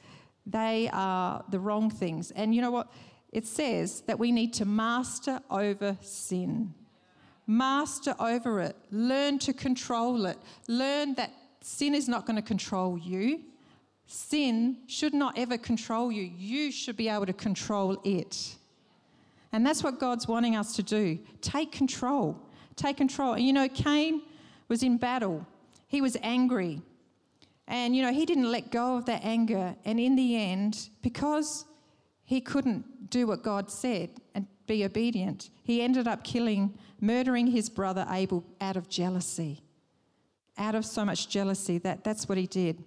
they 0.46 0.88
are 0.90 1.44
the 1.50 1.60
wrong 1.60 1.90
things. 1.90 2.30
And 2.30 2.54
you 2.54 2.62
know 2.62 2.70
what? 2.70 2.90
It 3.30 3.46
says 3.46 4.00
that 4.06 4.18
we 4.18 4.32
need 4.32 4.54
to 4.54 4.64
master 4.64 5.42
over 5.50 5.98
sin. 6.00 6.72
Master 7.46 8.14
over 8.18 8.62
it. 8.62 8.76
Learn 8.90 9.38
to 9.40 9.52
control 9.52 10.24
it. 10.24 10.38
Learn 10.66 11.12
that 11.16 11.30
sin 11.64 11.94
is 11.94 12.09
not 12.09 12.27
going 12.27 12.37
to 12.37 12.42
control 12.42 12.98
you. 12.98 13.40
Sin 14.07 14.79
should 14.87 15.14
not 15.14 15.38
ever 15.38 15.57
control 15.57 16.12
you. 16.12 16.22
You 16.22 16.70
should 16.72 16.96
be 16.96 17.09
able 17.09 17.27
to 17.27 17.33
control 17.33 18.01
it. 18.05 18.57
And 19.53 19.66
that's 19.66 19.83
what 19.85 20.01
God's 20.01 20.27
wanting 20.27 20.57
us 20.57 20.75
to 20.77 20.83
do. 20.83 21.18
Take 21.40 21.72
control. 21.72 22.38
Take 22.75 22.96
control. 22.96 23.35
And 23.35 23.44
you 23.46 23.53
know, 23.53 23.68
Cain 23.68 24.22
was 24.68 24.83
in 24.83 24.96
battle, 24.96 25.46
he 25.88 26.01
was 26.01 26.16
angry. 26.22 26.81
And 27.68 27.94
you 27.94 28.03
know, 28.03 28.12
he 28.12 28.27
didn't 28.27 28.51
let 28.51 28.70
go 28.70 28.96
of 28.96 29.07
that 29.07 29.25
anger. 29.25 29.75
And 29.85 30.01
in 30.01 30.16
the 30.16 30.37
end, 30.37 30.88
because 31.01 31.64
he 32.25 32.40
couldn't 32.40 33.11
do 33.11 33.27
what 33.27 33.42
God 33.42 33.70
said 33.70 34.11
and 34.35 34.46
be 34.66 34.85
obedient, 34.85 35.51
he 35.62 35.81
ended 35.81 36.09
up 36.09 36.25
killing, 36.25 36.77
murdering 37.01 37.46
his 37.46 37.70
brother 37.70 38.07
Abel 38.11 38.44
out 38.61 38.77
of 38.77 38.88
jealousy. 38.88 39.62
Out 40.58 40.74
of 40.74 40.84
so 40.84 41.04
much 41.04 41.28
jealousy, 41.28 41.78
that, 41.78 42.04
that's 42.04 42.28
what 42.28 42.38
he 42.38 42.46
did. 42.46 42.82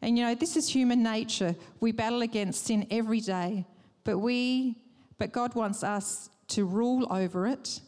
And 0.00 0.16
you 0.16 0.24
know, 0.24 0.34
this 0.34 0.56
is 0.56 0.68
human 0.68 1.02
nature. 1.02 1.56
We 1.80 1.92
battle 1.92 2.22
against 2.22 2.66
sin 2.66 2.86
every 2.90 3.20
day, 3.20 3.66
but 4.04 4.18
we 4.18 4.76
but 5.18 5.32
God 5.32 5.54
wants 5.54 5.82
us 5.82 6.30
to 6.48 6.64
rule 6.64 7.06
over 7.10 7.46
it 7.46 7.80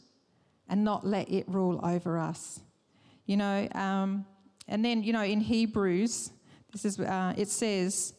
and 0.68 0.84
not 0.84 1.06
let 1.06 1.30
it 1.30 1.48
rule 1.48 1.80
over 1.84 2.18
us. 2.18 2.60
You 3.26 3.36
know, 3.36 3.68
um, 3.74 4.26
and 4.66 4.84
then 4.84 5.02
you 5.02 5.12
know 5.12 5.22
in 5.22 5.40
Hebrews, 5.40 6.32
this 6.72 6.84
is 6.84 6.98
uh, 6.98 7.34
it 7.36 7.48
says 7.48 8.14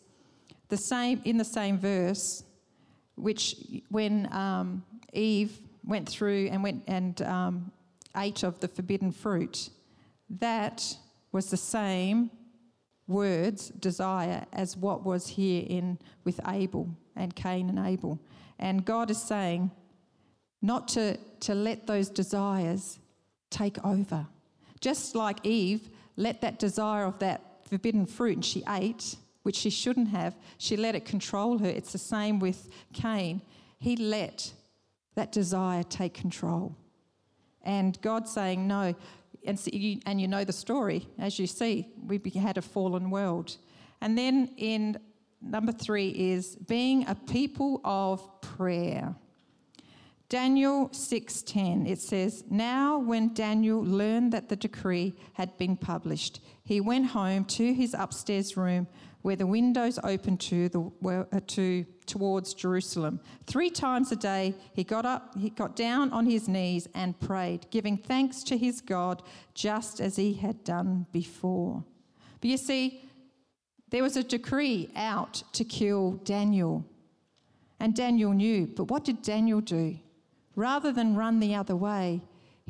the 0.69 0.78
same 0.78 1.21
in 1.26 1.38
the 1.38 1.45
same 1.45 1.78
verse, 1.78 2.43
which 3.15 3.58
when 3.89 4.32
um, 4.34 4.84
Eve 5.12 5.60
went 5.84 6.08
through 6.08 6.47
and 6.52 6.63
went 6.63 6.84
and 6.88 7.21
um, 7.24 7.71
ate 8.15 8.43
of 8.43 8.60
the 8.62 8.67
forbidden 8.67 9.12
fruit, 9.12 9.69
that 10.30 10.95
was 11.32 11.50
the 11.50 11.58
same 11.58 12.32
words, 13.08 13.70
desire, 13.70 14.46
as 14.54 14.78
what 14.78 15.06
was 15.06 15.28
here 15.28 15.65
in 15.67 16.00
with 16.24 16.39
Abel 16.48 16.89
and 17.15 17.36
Cain 17.36 17.70
and 17.70 17.80
Abel. 17.80 18.20
And 18.60 18.86
God 18.86 19.10
is 19.10 19.22
saying 19.22 19.72
not 20.62 20.88
to, 20.89 21.17
to 21.41 21.56
let 21.56 21.88
those 21.88 22.10
desires 22.10 23.00
take 23.50 23.84
over. 23.84 24.28
Just 24.80 25.15
like 25.15 25.46
Eve 25.46 25.89
let 26.17 26.41
that 26.41 26.60
desire 26.60 27.06
of 27.06 27.20
that 27.20 27.41
forbidden 27.67 28.06
fruit 28.06 28.36
and 28.36 28.46
she 28.46 28.63
ate, 28.67 29.15
which 29.44 29.56
she 29.56 29.70
shouldn't 29.70 30.10
have, 30.10 30.36
she 30.58 30.78
let 30.78 30.96
it 30.96 31.06
control 31.06 31.58
her. 31.58 31.67
It's 31.67 31.91
the 31.91 31.98
same 31.98 32.39
with 32.39 32.70
Cain. 32.94 33.41
He 33.80 33.96
let 33.96 34.54
that 35.15 35.32
desire 35.32 35.84
take 35.84 36.13
control. 36.13 36.76
And 37.63 38.00
God 38.02 38.28
saying, 38.28 38.67
No, 38.67 38.96
and, 39.45 39.60
so 39.60 39.69
you, 39.73 39.99
and 40.06 40.21
you 40.21 40.27
know 40.27 40.43
the 40.43 40.54
story, 40.54 41.08
as 41.17 41.39
you 41.39 41.47
see, 41.47 41.88
we 42.06 42.19
had 42.32 42.58
a 42.58 42.62
fallen 42.62 43.10
world. 43.10 43.58
And 44.01 44.17
then 44.17 44.49
in 44.58 44.97
number 45.41 45.71
three 45.71 46.10
is 46.10 46.56
being 46.56 47.08
a 47.08 47.15
people 47.15 47.82
of 47.84 48.41
prayer. 48.41 49.15
Daniel 50.30 50.88
6:10 50.89 51.86
it 51.89 51.99
says 51.99 52.45
now 52.49 52.97
when 52.97 53.34
Daniel 53.34 53.84
learned 53.84 54.32
that 54.32 54.47
the 54.47 54.56
decree 54.56 55.13
had 55.34 55.58
been 55.58 55.75
published 55.75 56.39
he 56.63 56.80
went 56.80 57.08
home 57.08 57.43
to 57.43 57.73
his 57.73 57.93
upstairs 57.93 58.56
room 58.56 58.88
where 59.23 59.36
the 59.36 59.45
windows 59.45 59.99
opened 60.06 60.39
to 60.39 60.69
the 60.69 61.41
to 61.47 61.86
towards 62.12 62.54
Jerusalem. 62.54 63.19
3 63.47 63.69
times 63.69 64.12
a 64.12 64.15
day 64.15 64.54
he 64.74 64.84
got 64.84 65.06
up 65.06 65.24
he 65.38 65.50
got 65.50 65.76
down 65.76 66.12
on 66.12 66.26
his 66.26 66.47
knees 66.47 66.88
and 66.93 67.19
prayed 67.19 67.62
giving 67.71 67.97
thanks 67.97 68.43
to 68.43 68.58
his 68.58 68.82
God 68.82 69.24
just 69.54 70.02
as 70.02 70.15
he 70.17 70.34
had 70.34 70.63
done 70.63 71.06
before. 71.12 71.84
But 72.39 72.50
you 72.50 72.58
see 72.58 72.84
there 73.89 74.04
was 74.04 74.17
a 74.17 74.24
decree 74.24 74.89
out 74.95 75.43
to 75.54 75.63
kill 75.63 76.04
Daniel. 76.36 76.86
And 77.80 77.95
Daniel 77.95 78.34
knew, 78.34 78.67
but 78.67 78.91
what 78.91 79.06
did 79.06 79.21
Daniel 79.21 79.62
do? 79.62 79.97
Rather 80.56 80.91
than 80.91 81.15
run 81.15 81.39
the 81.39 81.56
other 81.56 81.76
way, 81.76 82.21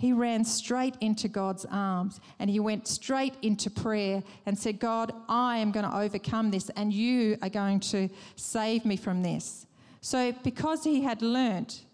he 0.01 0.13
ran 0.13 0.43
straight 0.43 0.95
into 0.99 1.27
God's 1.27 1.63
arms 1.69 2.19
and 2.39 2.49
he 2.49 2.59
went 2.59 2.87
straight 2.87 3.35
into 3.43 3.69
prayer 3.69 4.23
and 4.47 4.57
said, 4.57 4.79
God, 4.79 5.13
I 5.29 5.57
am 5.57 5.69
going 5.69 5.87
to 5.87 5.95
overcome 5.95 6.49
this 6.49 6.71
and 6.71 6.91
you 6.91 7.37
are 7.43 7.49
going 7.49 7.79
to 7.91 8.09
save 8.35 8.83
me 8.83 8.97
from 8.97 9.21
this. 9.21 9.67
So, 9.99 10.31
because 10.43 10.83
he 10.83 11.03
had 11.03 11.21
learnt 11.21 11.85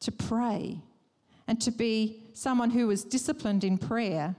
to 0.00 0.10
pray 0.10 0.80
and 1.46 1.60
to 1.60 1.70
be 1.70 2.24
someone 2.32 2.70
who 2.70 2.88
was 2.88 3.04
disciplined 3.04 3.62
in 3.62 3.78
prayer, 3.78 4.34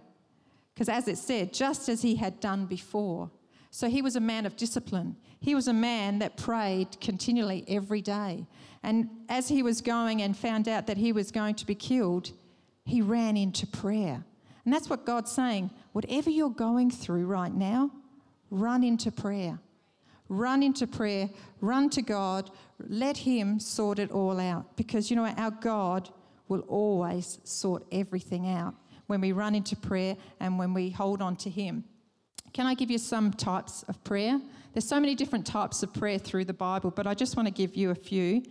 because 0.73 0.89
as 0.89 1.07
it 1.07 1.17
said, 1.17 1.53
just 1.53 1.87
as 1.87 2.01
he 2.01 2.15
had 2.15 2.41
done 2.41 2.65
before, 2.65 3.31
so 3.71 3.87
he 3.87 4.01
was 4.01 4.17
a 4.17 4.19
man 4.19 4.45
of 4.45 4.57
discipline. 4.57 5.15
He 5.39 5.55
was 5.55 5.69
a 5.69 5.73
man 5.73 6.19
that 6.19 6.35
prayed 6.35 6.99
continually 6.99 7.63
every 7.69 8.01
day. 8.01 8.45
And 8.83 9.09
as 9.29 9.47
he 9.47 9.63
was 9.63 9.79
going 9.79 10.21
and 10.21 10.35
found 10.35 10.67
out 10.67 10.87
that 10.87 10.97
he 10.97 11.13
was 11.13 11.31
going 11.31 11.55
to 11.55 11.65
be 11.65 11.75
killed, 11.75 12.33
he 12.85 13.01
ran 13.01 13.35
into 13.35 13.67
prayer. 13.67 14.23
And 14.63 14.73
that's 14.73 14.89
what 14.89 15.05
God's 15.05 15.31
saying. 15.31 15.71
Whatever 15.91 16.29
you're 16.29 16.49
going 16.49 16.89
through 16.89 17.25
right 17.25 17.53
now, 17.53 17.91
run 18.49 18.83
into 18.83 19.11
prayer. 19.11 19.59
Run 20.27 20.63
into 20.63 20.87
prayer, 20.87 21.29
run 21.61 21.89
to 21.91 22.01
God, 22.01 22.49
let 22.79 23.17
Him 23.17 23.59
sort 23.59 23.99
it 23.99 24.09
all 24.11 24.39
out. 24.39 24.75
Because 24.75 25.11
you 25.11 25.15
know, 25.15 25.25
our 25.25 25.51
God 25.51 26.09
will 26.47 26.61
always 26.61 27.39
sort 27.43 27.85
everything 27.91 28.49
out 28.49 28.73
when 29.05 29.21
we 29.21 29.31
run 29.33 29.53
into 29.53 29.75
prayer 29.75 30.17
and 30.39 30.57
when 30.57 30.73
we 30.73 30.89
hold 30.89 31.21
on 31.21 31.35
to 31.37 31.49
Him. 31.49 31.83
Can 32.53 32.65
I 32.65 32.73
give 32.73 32.89
you 32.89 32.97
some 32.97 33.33
types 33.33 33.83
of 33.83 34.03
prayer? 34.03 34.41
There's 34.73 34.87
so 34.87 34.99
many 34.99 35.13
different 35.13 35.45
types 35.45 35.83
of 35.83 35.93
prayer 35.93 36.17
through 36.17 36.45
the 36.45 36.53
Bible, 36.53 36.89
but 36.89 37.05
I 37.05 37.13
just 37.13 37.37
want 37.37 37.47
to 37.47 37.53
give 37.53 37.75
you 37.75 37.91
a 37.91 37.95
few. 37.95 38.43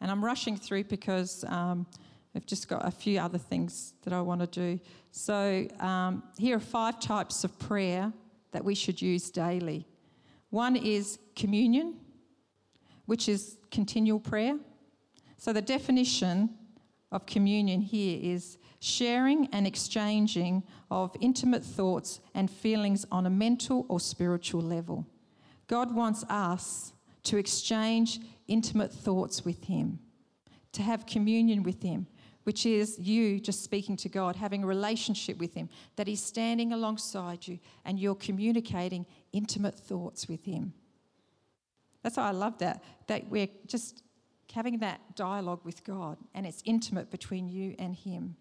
And 0.00 0.10
I'm 0.10 0.22
rushing 0.22 0.56
through 0.56 0.84
because 0.84 1.44
um, 1.48 1.86
I've 2.34 2.46
just 2.46 2.68
got 2.68 2.86
a 2.86 2.90
few 2.90 3.18
other 3.18 3.38
things 3.38 3.94
that 4.02 4.12
I 4.12 4.20
want 4.20 4.40
to 4.40 4.46
do. 4.46 4.80
So 5.10 5.66
um, 5.80 6.22
here 6.38 6.56
are 6.56 6.60
five 6.60 6.98
types 6.98 7.44
of 7.44 7.58
prayer 7.58 8.12
that 8.52 8.64
we 8.64 8.74
should 8.74 9.02
use 9.02 9.30
daily. 9.30 9.86
One 10.50 10.76
is 10.76 11.18
communion, 11.36 11.96
which 13.06 13.28
is 13.28 13.56
continual 13.70 14.20
prayer. 14.20 14.58
So 15.36 15.52
the 15.52 15.62
definition 15.62 16.50
of 17.10 17.26
communion 17.26 17.80
here 17.80 18.18
is 18.22 18.58
sharing 18.80 19.46
and 19.52 19.66
exchanging 19.66 20.62
of 20.90 21.14
intimate 21.20 21.64
thoughts 21.64 22.20
and 22.34 22.50
feelings 22.50 23.06
on 23.12 23.26
a 23.26 23.30
mental 23.30 23.86
or 23.88 24.00
spiritual 24.00 24.60
level. 24.60 25.06
God 25.68 25.94
wants 25.94 26.24
us 26.28 26.92
to 27.24 27.36
exchange 27.36 28.18
intimate 28.48 28.92
thoughts 28.92 29.44
with 29.44 29.64
Him, 29.64 30.00
to 30.72 30.82
have 30.82 31.06
communion 31.06 31.62
with 31.62 31.82
Him, 31.82 32.06
which 32.44 32.66
is 32.66 32.98
you 32.98 33.40
just 33.40 33.62
speaking 33.62 33.96
to 33.98 34.08
God, 34.08 34.36
having 34.36 34.64
a 34.64 34.66
relationship 34.66 35.38
with 35.38 35.54
Him, 35.54 35.68
that 35.96 36.06
He's 36.06 36.22
standing 36.22 36.72
alongside 36.72 37.46
you 37.46 37.58
and 37.84 37.98
you're 37.98 38.14
communicating 38.14 39.06
intimate 39.32 39.78
thoughts 39.78 40.28
with 40.28 40.44
Him. 40.44 40.72
That's 42.02 42.16
why 42.16 42.28
I 42.28 42.32
love 42.32 42.58
that, 42.58 42.82
that 43.06 43.28
we're 43.28 43.48
just 43.66 44.02
having 44.52 44.78
that 44.80 45.00
dialogue 45.16 45.60
with 45.64 45.84
God 45.84 46.18
and 46.34 46.46
it's 46.46 46.62
intimate 46.64 47.10
between 47.10 47.48
you 47.48 47.74
and 47.78 47.94
Him. 47.94 48.36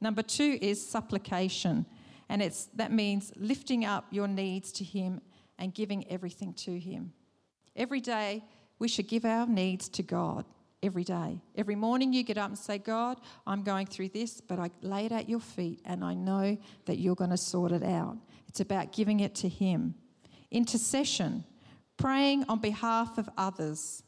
Number 0.00 0.22
two 0.22 0.58
is 0.60 0.84
supplication, 0.84 1.86
and 2.28 2.42
it's, 2.42 2.66
that 2.74 2.92
means 2.92 3.32
lifting 3.36 3.84
up 3.84 4.06
your 4.10 4.28
needs 4.28 4.72
to 4.72 4.84
Him 4.84 5.20
and 5.58 5.72
giving 5.72 6.06
everything 6.10 6.52
to 6.54 6.78
Him. 6.78 7.12
Every 7.76 8.00
day, 8.00 8.44
we 8.78 8.88
should 8.88 9.08
give 9.08 9.24
our 9.24 9.46
needs 9.46 9.88
to 9.90 10.02
God. 10.02 10.44
Every 10.84 11.02
day. 11.02 11.40
Every 11.56 11.76
morning, 11.76 12.12
you 12.12 12.22
get 12.22 12.36
up 12.36 12.48
and 12.48 12.58
say, 12.58 12.76
God, 12.76 13.18
I'm 13.46 13.62
going 13.62 13.86
through 13.86 14.10
this, 14.10 14.42
but 14.42 14.58
I 14.58 14.70
lay 14.82 15.06
it 15.06 15.12
at 15.12 15.30
your 15.30 15.40
feet 15.40 15.80
and 15.86 16.04
I 16.04 16.12
know 16.12 16.58
that 16.84 16.98
you're 16.98 17.14
going 17.14 17.30
to 17.30 17.38
sort 17.38 17.72
it 17.72 17.82
out. 17.82 18.18
It's 18.48 18.60
about 18.60 18.92
giving 18.92 19.20
it 19.20 19.34
to 19.36 19.48
Him. 19.48 19.94
Intercession, 20.50 21.44
praying 21.96 22.44
on 22.50 22.58
behalf 22.58 23.16
of 23.16 23.30
others. 23.38 24.02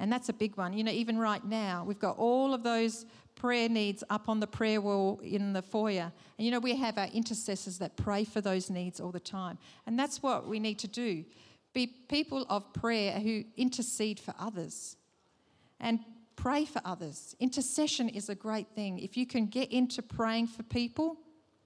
And 0.00 0.12
that's 0.12 0.28
a 0.28 0.32
big 0.32 0.56
one. 0.56 0.72
You 0.72 0.82
know, 0.82 0.90
even 0.90 1.16
right 1.16 1.44
now, 1.44 1.84
we've 1.86 2.00
got 2.00 2.18
all 2.18 2.54
of 2.54 2.64
those 2.64 3.06
prayer 3.36 3.68
needs 3.68 4.02
up 4.10 4.28
on 4.28 4.40
the 4.40 4.48
prayer 4.48 4.80
wall 4.80 5.20
in 5.22 5.52
the 5.52 5.62
foyer. 5.62 6.10
And 6.38 6.44
you 6.44 6.50
know, 6.50 6.58
we 6.58 6.74
have 6.74 6.98
our 6.98 7.08
intercessors 7.14 7.78
that 7.78 7.96
pray 7.96 8.24
for 8.24 8.40
those 8.40 8.68
needs 8.68 8.98
all 8.98 9.12
the 9.12 9.20
time. 9.20 9.58
And 9.86 9.96
that's 9.96 10.24
what 10.24 10.48
we 10.48 10.58
need 10.58 10.80
to 10.80 10.88
do 10.88 11.24
be 11.72 11.86
people 11.86 12.46
of 12.48 12.72
prayer 12.72 13.20
who 13.20 13.44
intercede 13.56 14.18
for 14.18 14.34
others. 14.40 14.96
And 15.78 16.00
Pray 16.36 16.64
for 16.64 16.80
others. 16.84 17.34
Intercession 17.40 18.08
is 18.08 18.28
a 18.28 18.34
great 18.34 18.68
thing. 18.74 18.98
If 18.98 19.16
you 19.16 19.26
can 19.26 19.46
get 19.46 19.72
into 19.72 20.02
praying 20.02 20.48
for 20.48 20.62
people, 20.62 21.16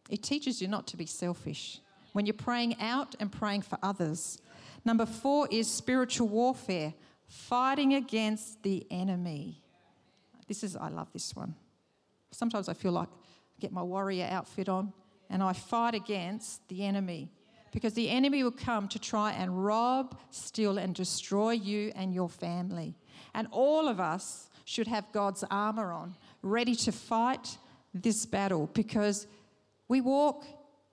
it 0.08 0.22
teaches 0.22 0.62
you 0.62 0.68
not 0.68 0.86
to 0.88 0.96
be 0.96 1.06
selfish. 1.06 1.80
When 2.12 2.26
you're 2.26 2.34
praying 2.34 2.80
out 2.80 3.14
and 3.20 3.30
praying 3.30 3.62
for 3.62 3.78
others. 3.82 4.38
Number 4.84 5.06
four 5.06 5.48
is 5.50 5.68
spiritual 5.70 6.28
warfare, 6.28 6.94
fighting 7.26 7.94
against 7.94 8.62
the 8.62 8.86
enemy. 8.90 9.62
This 10.48 10.64
is, 10.64 10.74
I 10.74 10.88
love 10.88 11.12
this 11.12 11.36
one. 11.36 11.54
Sometimes 12.32 12.68
I 12.68 12.74
feel 12.74 12.92
like 12.92 13.08
I 13.08 13.60
get 13.60 13.72
my 13.72 13.82
warrior 13.82 14.26
outfit 14.30 14.68
on 14.68 14.92
and 15.28 15.42
I 15.42 15.52
fight 15.52 15.94
against 15.94 16.66
the 16.68 16.84
enemy 16.84 17.30
because 17.72 17.94
the 17.94 18.08
enemy 18.08 18.42
will 18.42 18.50
come 18.50 18.88
to 18.88 18.98
try 18.98 19.32
and 19.32 19.64
rob, 19.64 20.18
steal, 20.30 20.78
and 20.78 20.94
destroy 20.94 21.52
you 21.52 21.92
and 21.94 22.12
your 22.12 22.28
family. 22.28 22.96
And 23.34 23.46
all 23.52 23.86
of 23.86 24.00
us 24.00 24.49
should 24.70 24.86
have 24.86 25.10
God's 25.10 25.42
armor 25.50 25.90
on, 25.90 26.14
ready 26.42 26.76
to 26.76 26.92
fight 26.92 27.58
this 27.92 28.24
battle 28.24 28.70
because 28.72 29.26
we 29.88 30.00
walk 30.00 30.44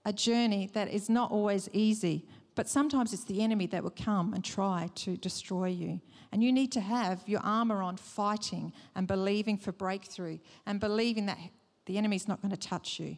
a 0.03 0.11
journey 0.11 0.71
that 0.73 0.87
is 0.91 1.11
not 1.11 1.29
always 1.29 1.69
easy, 1.73 2.25
but 2.55 2.67
sometimes 2.67 3.13
it's 3.13 3.25
the 3.25 3.43
enemy 3.43 3.67
that 3.67 3.83
will 3.83 3.91
come 3.91 4.33
and 4.33 4.43
try 4.43 4.89
to 4.95 5.15
destroy 5.17 5.67
you. 5.67 6.01
And 6.31 6.43
you 6.43 6.51
need 6.51 6.71
to 6.71 6.81
have 6.81 7.21
your 7.27 7.41
armor 7.41 7.83
on, 7.83 7.97
fighting 7.97 8.73
and 8.95 9.07
believing 9.07 9.59
for 9.59 9.71
breakthrough 9.71 10.39
and 10.65 10.79
believing 10.79 11.27
that 11.27 11.37
the 11.85 11.99
enemy's 11.99 12.27
not 12.27 12.41
going 12.41 12.49
to 12.49 12.57
touch 12.57 12.99
you. 12.99 13.15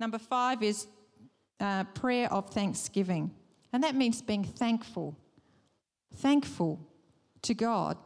Number 0.00 0.16
five 0.16 0.62
is 0.62 0.86
uh, 1.60 1.84
prayer 1.92 2.32
of 2.32 2.48
thanksgiving. 2.48 3.34
And 3.74 3.84
that 3.84 3.94
means 3.94 4.22
being 4.22 4.44
thankful. 4.44 5.14
Thankful 6.14 6.80
to 7.42 7.52
God 7.52 7.98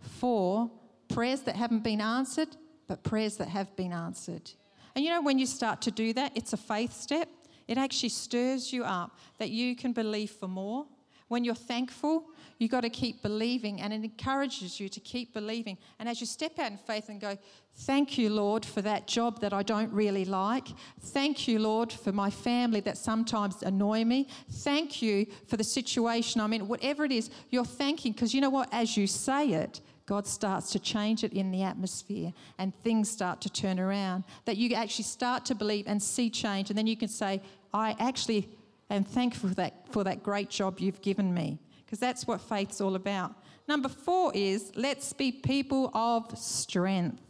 for 0.00 0.70
prayers 1.10 1.42
that 1.42 1.56
haven't 1.56 1.82
been 1.82 2.00
answered, 2.00 2.56
but 2.86 3.02
prayers 3.02 3.36
that 3.36 3.48
have 3.48 3.74
been 3.76 3.92
answered. 3.92 4.50
And 4.94 5.04
you 5.04 5.10
know, 5.10 5.22
when 5.22 5.38
you 5.38 5.46
start 5.46 5.82
to 5.82 5.90
do 5.90 6.12
that, 6.14 6.32
it's 6.34 6.52
a 6.52 6.56
faith 6.56 6.92
step. 6.92 7.28
It 7.68 7.78
actually 7.78 8.08
stirs 8.08 8.72
you 8.72 8.84
up 8.84 9.16
that 9.38 9.50
you 9.50 9.76
can 9.76 9.92
believe 9.92 10.30
for 10.30 10.48
more. 10.48 10.86
When 11.28 11.44
you're 11.44 11.54
thankful, 11.54 12.24
you've 12.58 12.72
got 12.72 12.80
to 12.80 12.90
keep 12.90 13.22
believing, 13.22 13.80
and 13.80 13.92
it 13.92 14.02
encourages 14.02 14.80
you 14.80 14.88
to 14.88 14.98
keep 14.98 15.32
believing. 15.32 15.78
And 16.00 16.08
as 16.08 16.20
you 16.20 16.26
step 16.26 16.58
out 16.58 16.72
in 16.72 16.78
faith 16.78 17.08
and 17.08 17.20
go, 17.20 17.38
Thank 17.76 18.18
you, 18.18 18.28
Lord, 18.30 18.66
for 18.66 18.82
that 18.82 19.06
job 19.06 19.40
that 19.40 19.52
I 19.52 19.62
don't 19.62 19.92
really 19.92 20.24
like. 20.24 20.66
Thank 21.00 21.46
you, 21.46 21.60
Lord, 21.60 21.92
for 21.92 22.10
my 22.10 22.28
family 22.28 22.80
that 22.80 22.98
sometimes 22.98 23.62
annoy 23.62 24.04
me. 24.04 24.28
Thank 24.50 25.00
you 25.00 25.26
for 25.46 25.56
the 25.56 25.64
situation 25.64 26.40
I'm 26.40 26.52
in. 26.52 26.66
Whatever 26.68 27.04
it 27.04 27.12
is, 27.12 27.30
you're 27.48 27.64
thanking 27.64 28.12
because 28.12 28.34
you 28.34 28.40
know 28.40 28.50
what? 28.50 28.68
As 28.72 28.96
you 28.96 29.06
say 29.06 29.50
it, 29.50 29.80
God 30.10 30.26
starts 30.26 30.72
to 30.72 30.80
change 30.80 31.22
it 31.22 31.32
in 31.34 31.52
the 31.52 31.62
atmosphere 31.62 32.32
and 32.58 32.74
things 32.82 33.08
start 33.08 33.40
to 33.42 33.48
turn 33.48 33.78
around. 33.78 34.24
That 34.44 34.56
you 34.56 34.74
actually 34.74 35.04
start 35.04 35.44
to 35.44 35.54
believe 35.54 35.84
and 35.86 36.02
see 36.02 36.30
change. 36.30 36.68
And 36.68 36.76
then 36.76 36.88
you 36.88 36.96
can 36.96 37.06
say, 37.06 37.40
I 37.72 37.94
actually 38.00 38.48
am 38.90 39.04
thankful 39.04 39.50
for 39.50 39.54
that, 39.54 39.86
for 39.92 40.02
that 40.02 40.24
great 40.24 40.50
job 40.50 40.80
you've 40.80 41.00
given 41.00 41.32
me. 41.32 41.60
Because 41.86 42.00
that's 42.00 42.26
what 42.26 42.40
faith's 42.40 42.80
all 42.80 42.96
about. 42.96 43.34
Number 43.68 43.88
four 43.88 44.32
is 44.34 44.72
let's 44.74 45.12
be 45.12 45.30
people 45.30 45.92
of 45.94 46.36
strength. 46.36 47.22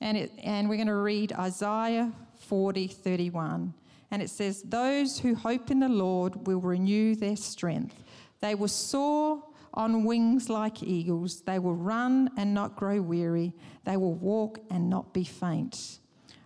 And, 0.00 0.16
it, 0.16 0.30
and 0.44 0.68
we're 0.68 0.76
going 0.76 0.86
to 0.86 0.94
read 0.94 1.32
Isaiah 1.32 2.12
40 2.38 2.86
31. 2.86 3.74
And 4.12 4.22
it 4.22 4.30
says, 4.30 4.62
Those 4.62 5.18
who 5.18 5.34
hope 5.34 5.72
in 5.72 5.80
the 5.80 5.88
Lord 5.88 6.46
will 6.46 6.60
renew 6.60 7.16
their 7.16 7.34
strength. 7.34 8.00
They 8.38 8.54
will 8.54 8.68
soar 8.68 9.42
on 9.74 10.04
wings 10.04 10.48
like 10.48 10.82
eagles. 10.82 11.42
They 11.42 11.58
will 11.58 11.74
run 11.74 12.30
and 12.36 12.52
not 12.52 12.76
grow 12.76 13.00
weary. 13.00 13.54
They 13.84 13.96
will 13.96 14.14
walk 14.14 14.58
and 14.70 14.90
not 14.90 15.12
be 15.12 15.24
faint. 15.24 16.00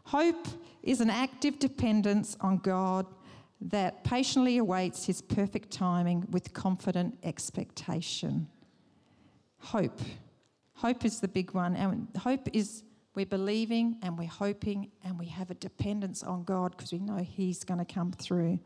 Hope 0.05 0.47
is 0.83 1.01
an 1.01 1.11
active 1.11 1.59
dependence 1.59 2.37
on 2.41 2.59
God 2.59 3.07
that 3.61 4.05
patiently 4.05 4.59
awaits 4.59 5.07
his 5.07 5.23
perfect 5.23 5.71
timing 5.71 6.27
with 6.31 6.53
confident 6.53 7.19
expectation. 7.23 8.47
Hope. 9.59 10.01
Hope 10.75 11.05
is 11.05 11.21
the 11.21 11.29
big 11.29 11.53
one. 11.53 11.75
And 11.75 12.09
hope 12.19 12.49
is 12.53 12.85
we're 13.15 13.25
believing 13.25 13.97
and 14.03 14.19
we're 14.19 14.29
hoping 14.29 14.91
and 15.05 15.19
we 15.19 15.27
have 15.27 15.51
a 15.51 15.55
dependence 15.55 16.23
on 16.23 16.45
God 16.45 16.77
because 16.77 16.93
we 16.93 16.99
know 16.99 17.17
he's 17.17 17.65
going 17.65 17.79
to 17.79 17.91
come 17.91 18.13
through. 18.13 18.59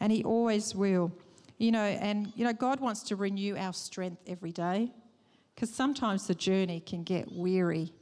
And 0.00 0.12
he 0.12 0.24
always 0.24 0.74
will. 0.74 1.12
You 1.58 1.72
know, 1.72 1.80
and, 1.82 2.32
you 2.36 2.44
know, 2.44 2.52
God 2.52 2.80
wants 2.80 3.02
to 3.04 3.16
renew 3.16 3.56
our 3.56 3.72
strength 3.72 4.22
every 4.26 4.52
day 4.52 4.92
because 5.54 5.70
sometimes 5.70 6.28
the 6.28 6.34
journey 6.34 6.78
can 6.78 7.02
get 7.02 7.32
weary 7.32 7.92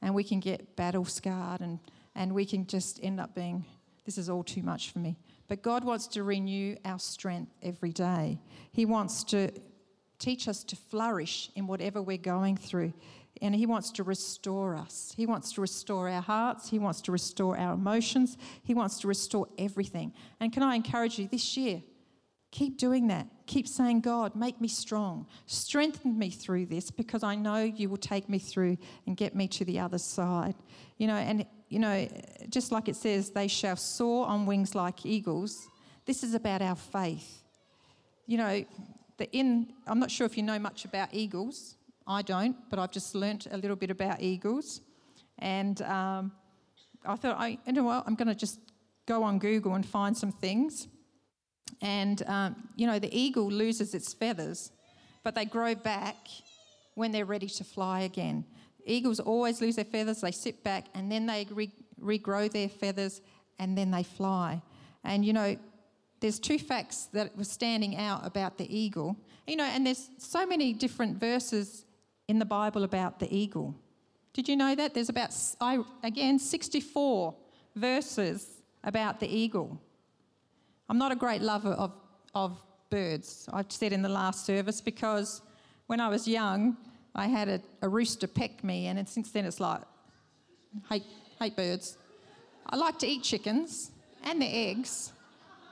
and 0.00 0.14
we 0.14 0.24
can 0.24 0.40
get 0.40 0.76
battle 0.76 1.04
scarred 1.04 1.60
and, 1.60 1.78
and 2.14 2.32
we 2.34 2.46
can 2.46 2.66
just 2.66 2.98
end 3.02 3.20
up 3.20 3.34
being, 3.34 3.66
this 4.06 4.16
is 4.16 4.30
all 4.30 4.42
too 4.42 4.62
much 4.62 4.92
for 4.92 4.98
me. 4.98 5.18
But 5.46 5.62
God 5.62 5.84
wants 5.84 6.06
to 6.08 6.22
renew 6.22 6.76
our 6.86 6.98
strength 6.98 7.52
every 7.62 7.92
day. 7.92 8.40
He 8.72 8.86
wants 8.86 9.24
to 9.24 9.50
teach 10.18 10.48
us 10.48 10.64
to 10.64 10.76
flourish 10.76 11.50
in 11.54 11.66
whatever 11.66 12.00
we're 12.00 12.16
going 12.16 12.56
through. 12.56 12.94
And 13.42 13.54
He 13.54 13.66
wants 13.66 13.90
to 13.92 14.02
restore 14.02 14.74
us. 14.74 15.12
He 15.14 15.26
wants 15.26 15.52
to 15.52 15.60
restore 15.60 16.08
our 16.08 16.22
hearts. 16.22 16.70
He 16.70 16.78
wants 16.78 17.02
to 17.02 17.12
restore 17.12 17.58
our 17.58 17.74
emotions. 17.74 18.38
He 18.62 18.72
wants 18.72 18.98
to 19.00 19.08
restore 19.08 19.48
everything. 19.58 20.14
And 20.40 20.50
can 20.50 20.62
I 20.62 20.74
encourage 20.74 21.18
you 21.18 21.28
this 21.28 21.58
year? 21.58 21.82
Keep 22.52 22.78
doing 22.78 23.08
that. 23.08 23.26
Keep 23.46 23.68
saying, 23.68 24.00
God, 24.00 24.34
make 24.34 24.60
me 24.60 24.68
strong. 24.68 25.26
Strengthen 25.46 26.18
me 26.18 26.30
through 26.30 26.66
this 26.66 26.90
because 26.90 27.22
I 27.22 27.34
know 27.34 27.58
you 27.58 27.88
will 27.88 27.96
take 27.96 28.28
me 28.28 28.38
through 28.38 28.78
and 29.06 29.16
get 29.16 29.34
me 29.34 29.48
to 29.48 29.64
the 29.64 29.78
other 29.78 29.98
side. 29.98 30.54
You 30.96 31.06
know, 31.08 31.16
and, 31.16 31.44
you 31.68 31.78
know, 31.78 32.08
just 32.48 32.72
like 32.72 32.88
it 32.88 32.96
says, 32.96 33.30
they 33.30 33.48
shall 33.48 33.76
soar 33.76 34.26
on 34.26 34.46
wings 34.46 34.74
like 34.74 35.04
eagles. 35.04 35.68
This 36.06 36.22
is 36.22 36.34
about 36.34 36.62
our 36.62 36.76
faith. 36.76 37.42
You 38.26 38.38
know, 38.38 38.64
the 39.18 39.30
in, 39.32 39.72
I'm 39.86 39.98
not 39.98 40.10
sure 40.10 40.26
if 40.26 40.36
you 40.36 40.42
know 40.42 40.58
much 40.58 40.84
about 40.84 41.08
eagles. 41.12 41.76
I 42.06 42.22
don't, 42.22 42.56
but 42.70 42.78
I've 42.78 42.92
just 42.92 43.14
learnt 43.14 43.46
a 43.50 43.56
little 43.56 43.76
bit 43.76 43.90
about 43.90 44.22
eagles. 44.22 44.80
And 45.38 45.82
um, 45.82 46.32
I 47.04 47.16
thought, 47.16 47.36
I, 47.38 47.58
you 47.66 47.72
know 47.72 47.82
what, 47.82 48.04
I'm 48.06 48.14
going 48.14 48.28
to 48.28 48.34
just 48.34 48.60
go 49.06 49.22
on 49.22 49.38
Google 49.38 49.74
and 49.74 49.84
find 49.84 50.16
some 50.16 50.32
things. 50.32 50.88
And, 51.82 52.22
um, 52.26 52.68
you 52.76 52.86
know, 52.86 52.98
the 52.98 53.14
eagle 53.16 53.48
loses 53.48 53.94
its 53.94 54.14
feathers, 54.14 54.70
but 55.22 55.34
they 55.34 55.44
grow 55.44 55.74
back 55.74 56.16
when 56.94 57.12
they're 57.12 57.24
ready 57.24 57.48
to 57.48 57.64
fly 57.64 58.00
again. 58.00 58.44
Eagles 58.84 59.20
always 59.20 59.60
lose 59.60 59.76
their 59.76 59.84
feathers, 59.84 60.20
they 60.20 60.30
sit 60.30 60.62
back, 60.62 60.86
and 60.94 61.10
then 61.10 61.26
they 61.26 61.46
re- 61.50 61.72
regrow 62.00 62.50
their 62.50 62.68
feathers, 62.68 63.20
and 63.58 63.76
then 63.76 63.90
they 63.90 64.02
fly. 64.02 64.62
And, 65.04 65.24
you 65.24 65.32
know, 65.32 65.56
there's 66.20 66.38
two 66.38 66.58
facts 66.58 67.08
that 67.12 67.36
were 67.36 67.44
standing 67.44 67.96
out 67.96 68.26
about 68.26 68.58
the 68.58 68.74
eagle. 68.74 69.16
You 69.46 69.56
know, 69.56 69.64
and 69.64 69.86
there's 69.86 70.08
so 70.18 70.46
many 70.46 70.72
different 70.72 71.18
verses 71.18 71.84
in 72.28 72.38
the 72.38 72.44
Bible 72.44 72.84
about 72.84 73.20
the 73.20 73.34
eagle. 73.34 73.74
Did 74.32 74.48
you 74.48 74.56
know 74.56 74.74
that? 74.74 74.94
There's 74.94 75.08
about, 75.08 75.34
I, 75.60 75.82
again, 76.02 76.38
64 76.38 77.34
verses 77.74 78.62
about 78.84 79.20
the 79.20 79.28
eagle. 79.28 79.80
I'm 80.88 80.98
not 80.98 81.12
a 81.12 81.16
great 81.16 81.42
lover 81.42 81.72
of, 81.72 81.92
of 82.34 82.58
birds, 82.90 83.48
I 83.52 83.64
said 83.68 83.92
in 83.92 84.02
the 84.02 84.08
last 84.08 84.46
service, 84.46 84.80
because 84.80 85.42
when 85.86 86.00
I 86.00 86.08
was 86.08 86.28
young, 86.28 86.76
I 87.14 87.26
had 87.26 87.48
a, 87.48 87.60
a 87.82 87.88
rooster 87.88 88.26
peck 88.26 88.62
me, 88.62 88.86
and 88.86 89.08
since 89.08 89.30
then 89.30 89.44
it's 89.44 89.60
like, 89.60 89.80
hate, 90.88 91.04
hate 91.40 91.56
birds. 91.56 91.96
I 92.68 92.76
like 92.76 92.98
to 93.00 93.06
eat 93.06 93.22
chickens 93.22 93.90
and 94.22 94.40
their 94.40 94.50
eggs, 94.52 95.12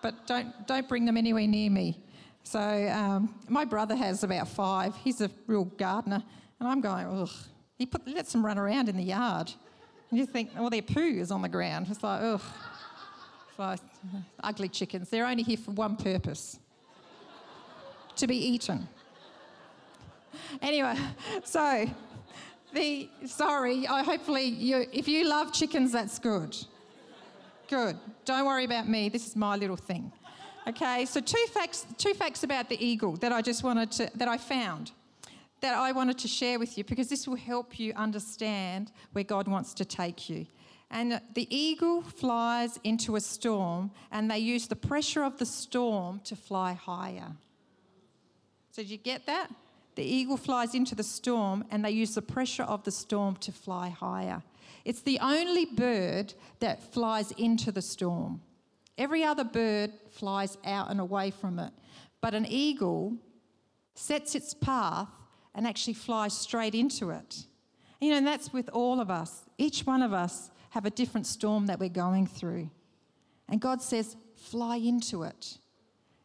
but 0.02 0.26
don't, 0.26 0.66
don't 0.66 0.88
bring 0.88 1.04
them 1.04 1.16
anywhere 1.16 1.46
near 1.46 1.70
me. 1.70 2.00
So 2.42 2.60
um, 2.60 3.34
my 3.48 3.64
brother 3.64 3.96
has 3.96 4.22
about 4.22 4.48
five. 4.48 4.94
He's 4.96 5.20
a 5.20 5.30
real 5.46 5.64
gardener, 5.64 6.22
and 6.60 6.68
I'm 6.68 6.80
going, 6.80 7.06
ugh. 7.06 7.30
He 7.76 7.86
put, 7.86 8.06
lets 8.06 8.30
them 8.32 8.46
run 8.46 8.56
around 8.56 8.88
in 8.88 8.96
the 8.96 9.02
yard. 9.02 9.52
And 10.10 10.18
you 10.18 10.26
think, 10.26 10.50
well, 10.56 10.70
their 10.70 10.82
poo 10.82 11.00
is 11.00 11.32
on 11.32 11.42
the 11.42 11.48
ground. 11.48 11.88
It's 11.90 12.02
like, 12.04 12.22
ugh. 12.22 12.42
So, 13.56 13.76
ugly 14.42 14.68
chickens. 14.68 15.08
They're 15.08 15.26
only 15.26 15.42
here 15.42 15.56
for 15.56 15.72
one 15.72 15.96
purpose 15.96 16.58
to 18.16 18.26
be 18.26 18.36
eaten. 18.36 18.88
Anyway, 20.62 20.96
so 21.44 21.86
the 22.72 23.08
sorry, 23.26 23.86
I 23.86 24.02
hopefully 24.02 24.44
you 24.44 24.86
if 24.92 25.08
you 25.08 25.24
love 25.24 25.52
chickens, 25.52 25.92
that's 25.92 26.18
good. 26.18 26.56
Good. 27.68 27.96
Don't 28.24 28.46
worry 28.46 28.64
about 28.64 28.88
me. 28.88 29.08
This 29.08 29.26
is 29.26 29.36
my 29.36 29.56
little 29.56 29.76
thing. 29.76 30.12
Okay, 30.66 31.04
so 31.04 31.20
two 31.20 31.44
facts 31.52 31.86
two 31.98 32.14
facts 32.14 32.42
about 32.42 32.68
the 32.68 32.84
eagle 32.84 33.16
that 33.16 33.32
I 33.32 33.42
just 33.42 33.62
wanted 33.62 33.90
to 33.92 34.10
that 34.16 34.28
I 34.28 34.38
found 34.38 34.92
that 35.60 35.74
I 35.74 35.92
wanted 35.92 36.18
to 36.18 36.28
share 36.28 36.58
with 36.58 36.76
you 36.76 36.84
because 36.84 37.08
this 37.08 37.26
will 37.26 37.36
help 37.36 37.78
you 37.78 37.94
understand 37.94 38.92
where 39.12 39.24
God 39.24 39.48
wants 39.48 39.72
to 39.74 39.84
take 39.84 40.28
you. 40.28 40.46
And 40.94 41.20
the 41.34 41.54
eagle 41.54 42.02
flies 42.02 42.78
into 42.84 43.16
a 43.16 43.20
storm, 43.20 43.90
and 44.12 44.30
they 44.30 44.38
use 44.38 44.68
the 44.68 44.76
pressure 44.76 45.24
of 45.24 45.38
the 45.38 45.44
storm 45.44 46.20
to 46.24 46.36
fly 46.36 46.72
higher. 46.72 47.32
So, 48.70 48.80
did 48.82 48.90
you 48.90 48.96
get 48.96 49.26
that? 49.26 49.50
The 49.96 50.04
eagle 50.04 50.36
flies 50.36 50.74
into 50.74 50.94
the 50.94 51.02
storm 51.02 51.64
and 51.70 51.84
they 51.84 51.90
use 51.90 52.14
the 52.14 52.22
pressure 52.22 52.64
of 52.64 52.82
the 52.84 52.90
storm 52.90 53.36
to 53.36 53.52
fly 53.52 53.88
higher. 53.88 54.42
It's 54.84 55.02
the 55.02 55.18
only 55.20 55.64
bird 55.66 56.34
that 56.60 56.92
flies 56.92 57.30
into 57.32 57.70
the 57.70 57.82
storm. 57.82 58.40
Every 58.98 59.24
other 59.24 59.44
bird 59.44 59.92
flies 60.10 60.58
out 60.64 60.90
and 60.90 61.00
away 61.00 61.30
from 61.30 61.58
it. 61.58 61.72
But 62.20 62.34
an 62.34 62.46
eagle 62.46 63.14
sets 63.94 64.34
its 64.34 64.52
path 64.52 65.08
and 65.54 65.66
actually 65.66 65.94
flies 65.94 66.36
straight 66.36 66.74
into 66.74 67.10
it. 67.10 67.44
You 68.00 68.10
know, 68.10 68.16
and 68.16 68.26
that's 68.26 68.52
with 68.52 68.68
all 68.70 69.00
of 69.00 69.10
us. 69.10 69.44
Each 69.56 69.86
one 69.86 70.02
of 70.02 70.12
us 70.12 70.50
have 70.74 70.84
a 70.84 70.90
different 70.90 71.24
storm 71.24 71.66
that 71.66 71.78
we're 71.78 71.88
going 71.88 72.26
through. 72.26 72.68
And 73.48 73.60
God 73.60 73.80
says, 73.80 74.16
fly 74.34 74.74
into 74.74 75.22
it. 75.22 75.58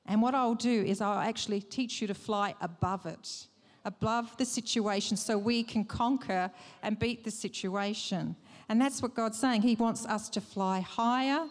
And 0.07 0.23
what 0.23 0.33
I'll 0.33 0.55
do 0.55 0.83
is 0.83 1.01
I'll 1.01 1.19
actually 1.19 1.61
teach 1.61 2.01
you 2.01 2.07
to 2.07 2.15
fly 2.15 2.55
above 2.59 3.05
it, 3.05 3.45
above 3.85 4.35
the 4.37 4.45
situation, 4.45 5.17
so 5.17 5.37
we 5.37 5.61
can 5.61 5.85
conquer 5.85 6.49
and 6.81 6.97
beat 6.97 7.23
the 7.23 7.29
situation. 7.29 8.35
And 8.69 8.81
that's 8.81 9.03
what 9.03 9.13
God's 9.13 9.37
saying. 9.37 9.61
He 9.61 9.75
wants 9.75 10.07
us 10.07 10.29
to 10.29 10.41
fly 10.41 10.79
higher 10.79 11.45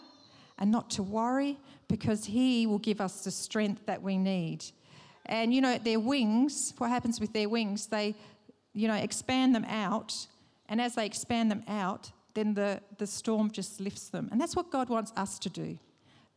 and 0.57 0.69
not 0.69 0.89
to 0.89 1.01
worry 1.01 1.57
because 1.87 2.25
He 2.25 2.67
will 2.67 2.79
give 2.79 2.99
us 2.99 3.23
the 3.23 3.31
strength 3.31 3.85
that 3.85 4.03
we 4.03 4.17
need. 4.17 4.65
And 5.25 5.53
you 5.53 5.61
know, 5.61 5.77
their 5.77 6.01
wings, 6.01 6.73
what 6.79 6.89
happens 6.89 7.21
with 7.21 7.31
their 7.31 7.47
wings, 7.47 7.87
they, 7.87 8.13
you 8.73 8.89
know, 8.89 8.95
expand 8.95 9.55
them 9.55 9.65
out. 9.69 10.27
And 10.67 10.81
as 10.81 10.95
they 10.95 11.05
expand 11.05 11.49
them 11.49 11.63
out, 11.69 12.11
then 12.39 12.53
the, 12.53 12.81
the 12.97 13.05
storm 13.05 13.51
just 13.51 13.81
lifts 13.81 14.07
them. 14.07 14.29
And 14.31 14.39
that's 14.39 14.55
what 14.55 14.71
God 14.71 14.87
wants 14.87 15.11
us 15.17 15.37
to 15.39 15.49
do. 15.49 15.77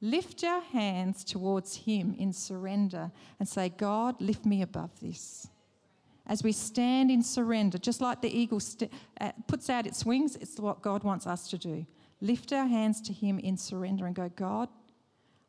Lift 0.00 0.42
our 0.42 0.60
hands 0.60 1.22
towards 1.22 1.76
Him 1.76 2.16
in 2.18 2.32
surrender 2.32 3.12
and 3.38 3.48
say, 3.48 3.68
God, 3.68 4.20
lift 4.20 4.44
me 4.44 4.62
above 4.62 4.90
this. 5.00 5.46
As 6.26 6.42
we 6.42 6.50
stand 6.50 7.08
in 7.12 7.22
surrender, 7.22 7.78
just 7.78 8.00
like 8.00 8.20
the 8.20 8.36
eagle 8.36 8.58
st- 8.58 8.92
uh, 9.20 9.30
puts 9.46 9.70
out 9.70 9.86
its 9.86 10.04
wings, 10.04 10.34
it's 10.36 10.58
what 10.58 10.82
God 10.82 11.04
wants 11.04 11.24
us 11.24 11.48
to 11.50 11.58
do. 11.58 11.86
Lift 12.20 12.52
our 12.52 12.66
hands 12.66 13.00
to 13.02 13.12
Him 13.12 13.38
in 13.38 13.56
surrender 13.56 14.06
and 14.06 14.14
go, 14.14 14.28
God, 14.34 14.68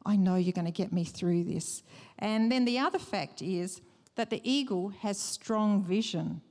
I 0.05 0.15
know 0.15 0.35
you're 0.35 0.53
going 0.53 0.65
to 0.65 0.71
get 0.71 0.93
me 0.93 1.03
through 1.03 1.45
this. 1.45 1.81
And 2.19 2.51
then 2.51 2.65
the 2.65 2.77
other 2.77 2.99
fact 2.99 3.41
is 3.41 3.81
that 4.15 4.29
the 4.29 4.41
eagle 4.47 4.89
has 4.99 5.19
strong 5.19 5.81
vision. 5.81 6.41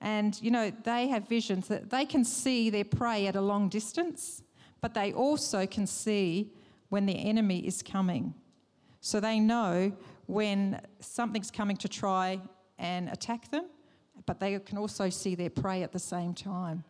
And, 0.00 0.40
you 0.42 0.50
know, 0.50 0.70
they 0.84 1.08
have 1.08 1.28
visions 1.28 1.68
that 1.68 1.90
they 1.90 2.04
can 2.04 2.24
see 2.24 2.70
their 2.70 2.84
prey 2.84 3.26
at 3.26 3.36
a 3.36 3.40
long 3.40 3.68
distance, 3.68 4.42
but 4.80 4.94
they 4.94 5.12
also 5.12 5.66
can 5.66 5.86
see 5.86 6.52
when 6.90 7.06
the 7.06 7.18
enemy 7.18 7.66
is 7.66 7.82
coming. 7.82 8.34
So 9.00 9.20
they 9.20 9.40
know 9.40 9.92
when 10.26 10.80
something's 11.00 11.50
coming 11.50 11.76
to 11.78 11.88
try 11.88 12.40
and 12.78 13.08
attack 13.08 13.50
them, 13.50 13.66
but 14.26 14.38
they 14.40 14.58
can 14.58 14.78
also 14.78 15.08
see 15.08 15.34
their 15.34 15.50
prey 15.50 15.82
at 15.82 15.92
the 15.92 15.98
same 15.98 16.34
time. 16.34 16.84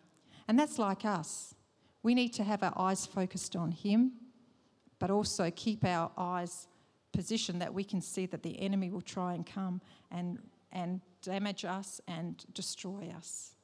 And 0.48 0.58
that's 0.58 0.78
like 0.78 1.04
us. 1.04 1.54
We 2.02 2.14
need 2.14 2.32
to 2.34 2.44
have 2.44 2.62
our 2.62 2.72
eyes 2.76 3.06
focused 3.06 3.56
on 3.56 3.72
Him 3.72 4.12
but 4.98 5.10
also 5.10 5.50
keep 5.54 5.84
our 5.84 6.10
eyes 6.16 6.68
positioned 7.12 7.60
that 7.60 7.72
we 7.72 7.84
can 7.84 8.00
see 8.00 8.26
that 8.26 8.42
the 8.42 8.60
enemy 8.60 8.90
will 8.90 9.00
try 9.00 9.34
and 9.34 9.46
come 9.46 9.80
and, 10.10 10.38
and 10.72 11.00
damage 11.26 11.64
us 11.64 12.00
and 12.06 12.44
destroy 12.54 13.12
us. 13.16 13.54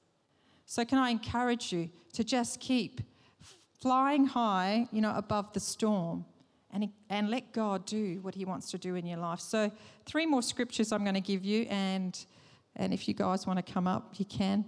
So, 0.67 0.85
can 0.85 0.99
I 0.99 1.11
encourage 1.11 1.73
you 1.73 1.91
to 2.15 2.25
just 2.25 2.61
keep 2.61 3.01
flying 3.81 4.27
high, 4.27 4.89
you 4.93 5.01
know, 5.01 5.15
above 5.15 5.53
the 5.53 5.61
storm 5.61 6.25
and, 6.71 6.89
and 7.09 7.31
let 7.31 7.53
God 7.53 7.85
do 7.87 8.19
what 8.23 8.35
He 8.35 8.45
wants 8.45 8.71
to 8.73 8.79
do 8.79 8.97
in 8.97 9.07
your 9.07 9.19
life? 9.19 9.41
So, 9.41 9.71
three 10.07 10.27
more 10.27 10.43
scriptures 10.43 10.93
I'm 10.93 11.05
going 11.05 11.15
to 11.15 11.21
give 11.21 11.45
you, 11.45 11.63
and, 11.71 12.19
and 12.77 12.93
if 12.93 13.07
you 13.07 13.15
guys 13.15 13.47
want 13.47 13.65
to 13.65 13.73
come 13.73 13.87
up, 13.87 14.15
you 14.19 14.25
can. 14.25 14.65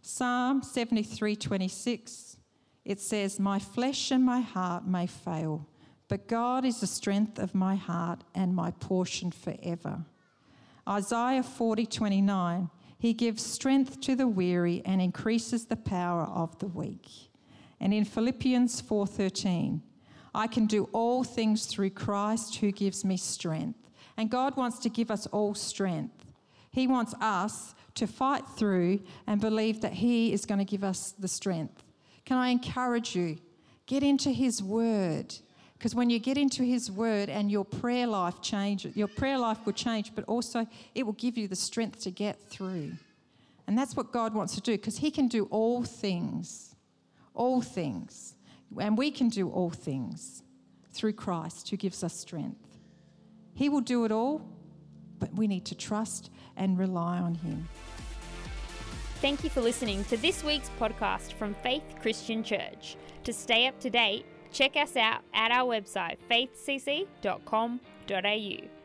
Psalm 0.00 0.62
73 0.62 1.36
26, 1.36 2.36
it 2.84 3.00
says, 3.00 3.38
My 3.38 3.58
flesh 3.58 4.10
and 4.10 4.24
my 4.24 4.40
heart 4.40 4.86
may 4.86 5.06
fail 5.06 5.66
but 6.08 6.26
God 6.26 6.64
is 6.64 6.80
the 6.80 6.86
strength 6.86 7.38
of 7.38 7.54
my 7.54 7.76
heart 7.76 8.24
and 8.34 8.54
my 8.54 8.70
portion 8.72 9.30
forever. 9.30 10.04
Isaiah 10.88 11.42
40 11.42 11.84
29, 11.86 12.70
He 12.98 13.12
gives 13.12 13.44
strength 13.44 14.00
to 14.00 14.16
the 14.16 14.26
weary 14.26 14.82
and 14.84 15.02
increases 15.02 15.66
the 15.66 15.76
power 15.76 16.22
of 16.22 16.58
the 16.58 16.66
weak. 16.66 17.30
And 17.78 17.92
in 17.92 18.04
Philippians 18.04 18.80
4:13, 18.80 19.82
I 20.34 20.46
can 20.46 20.66
do 20.66 20.88
all 20.92 21.24
things 21.24 21.66
through 21.66 21.90
Christ 21.90 22.56
who 22.56 22.72
gives 22.72 23.04
me 23.04 23.16
strength. 23.16 23.90
And 24.16 24.30
God 24.30 24.56
wants 24.56 24.78
to 24.80 24.88
give 24.88 25.10
us 25.10 25.26
all 25.26 25.54
strength. 25.54 26.32
He 26.70 26.86
wants 26.86 27.14
us 27.20 27.74
to 27.94 28.06
fight 28.06 28.46
through 28.56 29.00
and 29.26 29.40
believe 29.40 29.80
that 29.80 29.94
He 29.94 30.32
is 30.32 30.46
going 30.46 30.58
to 30.58 30.64
give 30.64 30.84
us 30.84 31.12
the 31.18 31.28
strength. 31.28 31.84
Can 32.24 32.36
I 32.36 32.48
encourage 32.48 33.14
you? 33.14 33.38
Get 33.86 34.02
into 34.02 34.30
His 34.30 34.62
Word. 34.62 35.34
Because 35.78 35.94
when 35.94 36.10
you 36.10 36.18
get 36.18 36.36
into 36.36 36.64
His 36.64 36.90
Word 36.90 37.28
and 37.28 37.50
your 37.50 37.64
prayer 37.64 38.06
life 38.06 38.42
changes, 38.42 38.96
your 38.96 39.06
prayer 39.06 39.38
life 39.38 39.64
will 39.64 39.72
change, 39.72 40.12
but 40.14 40.24
also 40.24 40.66
it 40.94 41.06
will 41.06 41.12
give 41.12 41.38
you 41.38 41.46
the 41.46 41.56
strength 41.56 42.00
to 42.02 42.10
get 42.10 42.40
through. 42.50 42.92
And 43.68 43.78
that's 43.78 43.94
what 43.94 44.12
God 44.12 44.34
wants 44.34 44.54
to 44.56 44.60
do 44.60 44.72
because 44.72 44.98
He 44.98 45.10
can 45.10 45.28
do 45.28 45.44
all 45.50 45.84
things, 45.84 46.74
all 47.32 47.60
things. 47.60 48.34
And 48.80 48.98
we 48.98 49.10
can 49.10 49.28
do 49.28 49.48
all 49.50 49.70
things 49.70 50.42
through 50.92 51.12
Christ 51.12 51.70
who 51.70 51.76
gives 51.76 52.02
us 52.02 52.12
strength. 52.12 52.78
He 53.54 53.68
will 53.68 53.80
do 53.80 54.04
it 54.04 54.10
all, 54.10 54.42
but 55.20 55.32
we 55.34 55.46
need 55.46 55.64
to 55.66 55.76
trust 55.76 56.30
and 56.56 56.76
rely 56.76 57.18
on 57.18 57.34
Him. 57.34 57.68
Thank 59.20 59.44
you 59.44 59.50
for 59.50 59.60
listening 59.60 60.04
to 60.04 60.16
this 60.16 60.42
week's 60.42 60.70
podcast 60.78 61.34
from 61.34 61.54
Faith 61.62 61.82
Christian 62.00 62.42
Church. 62.42 62.96
To 63.24 63.32
stay 63.32 63.66
up 63.66 63.78
to 63.80 63.90
date, 63.90 64.24
Check 64.52 64.76
us 64.76 64.96
out 64.96 65.22
at 65.32 65.50
our 65.50 65.68
website 65.68 66.18
faithcc.com.au. 66.30 68.77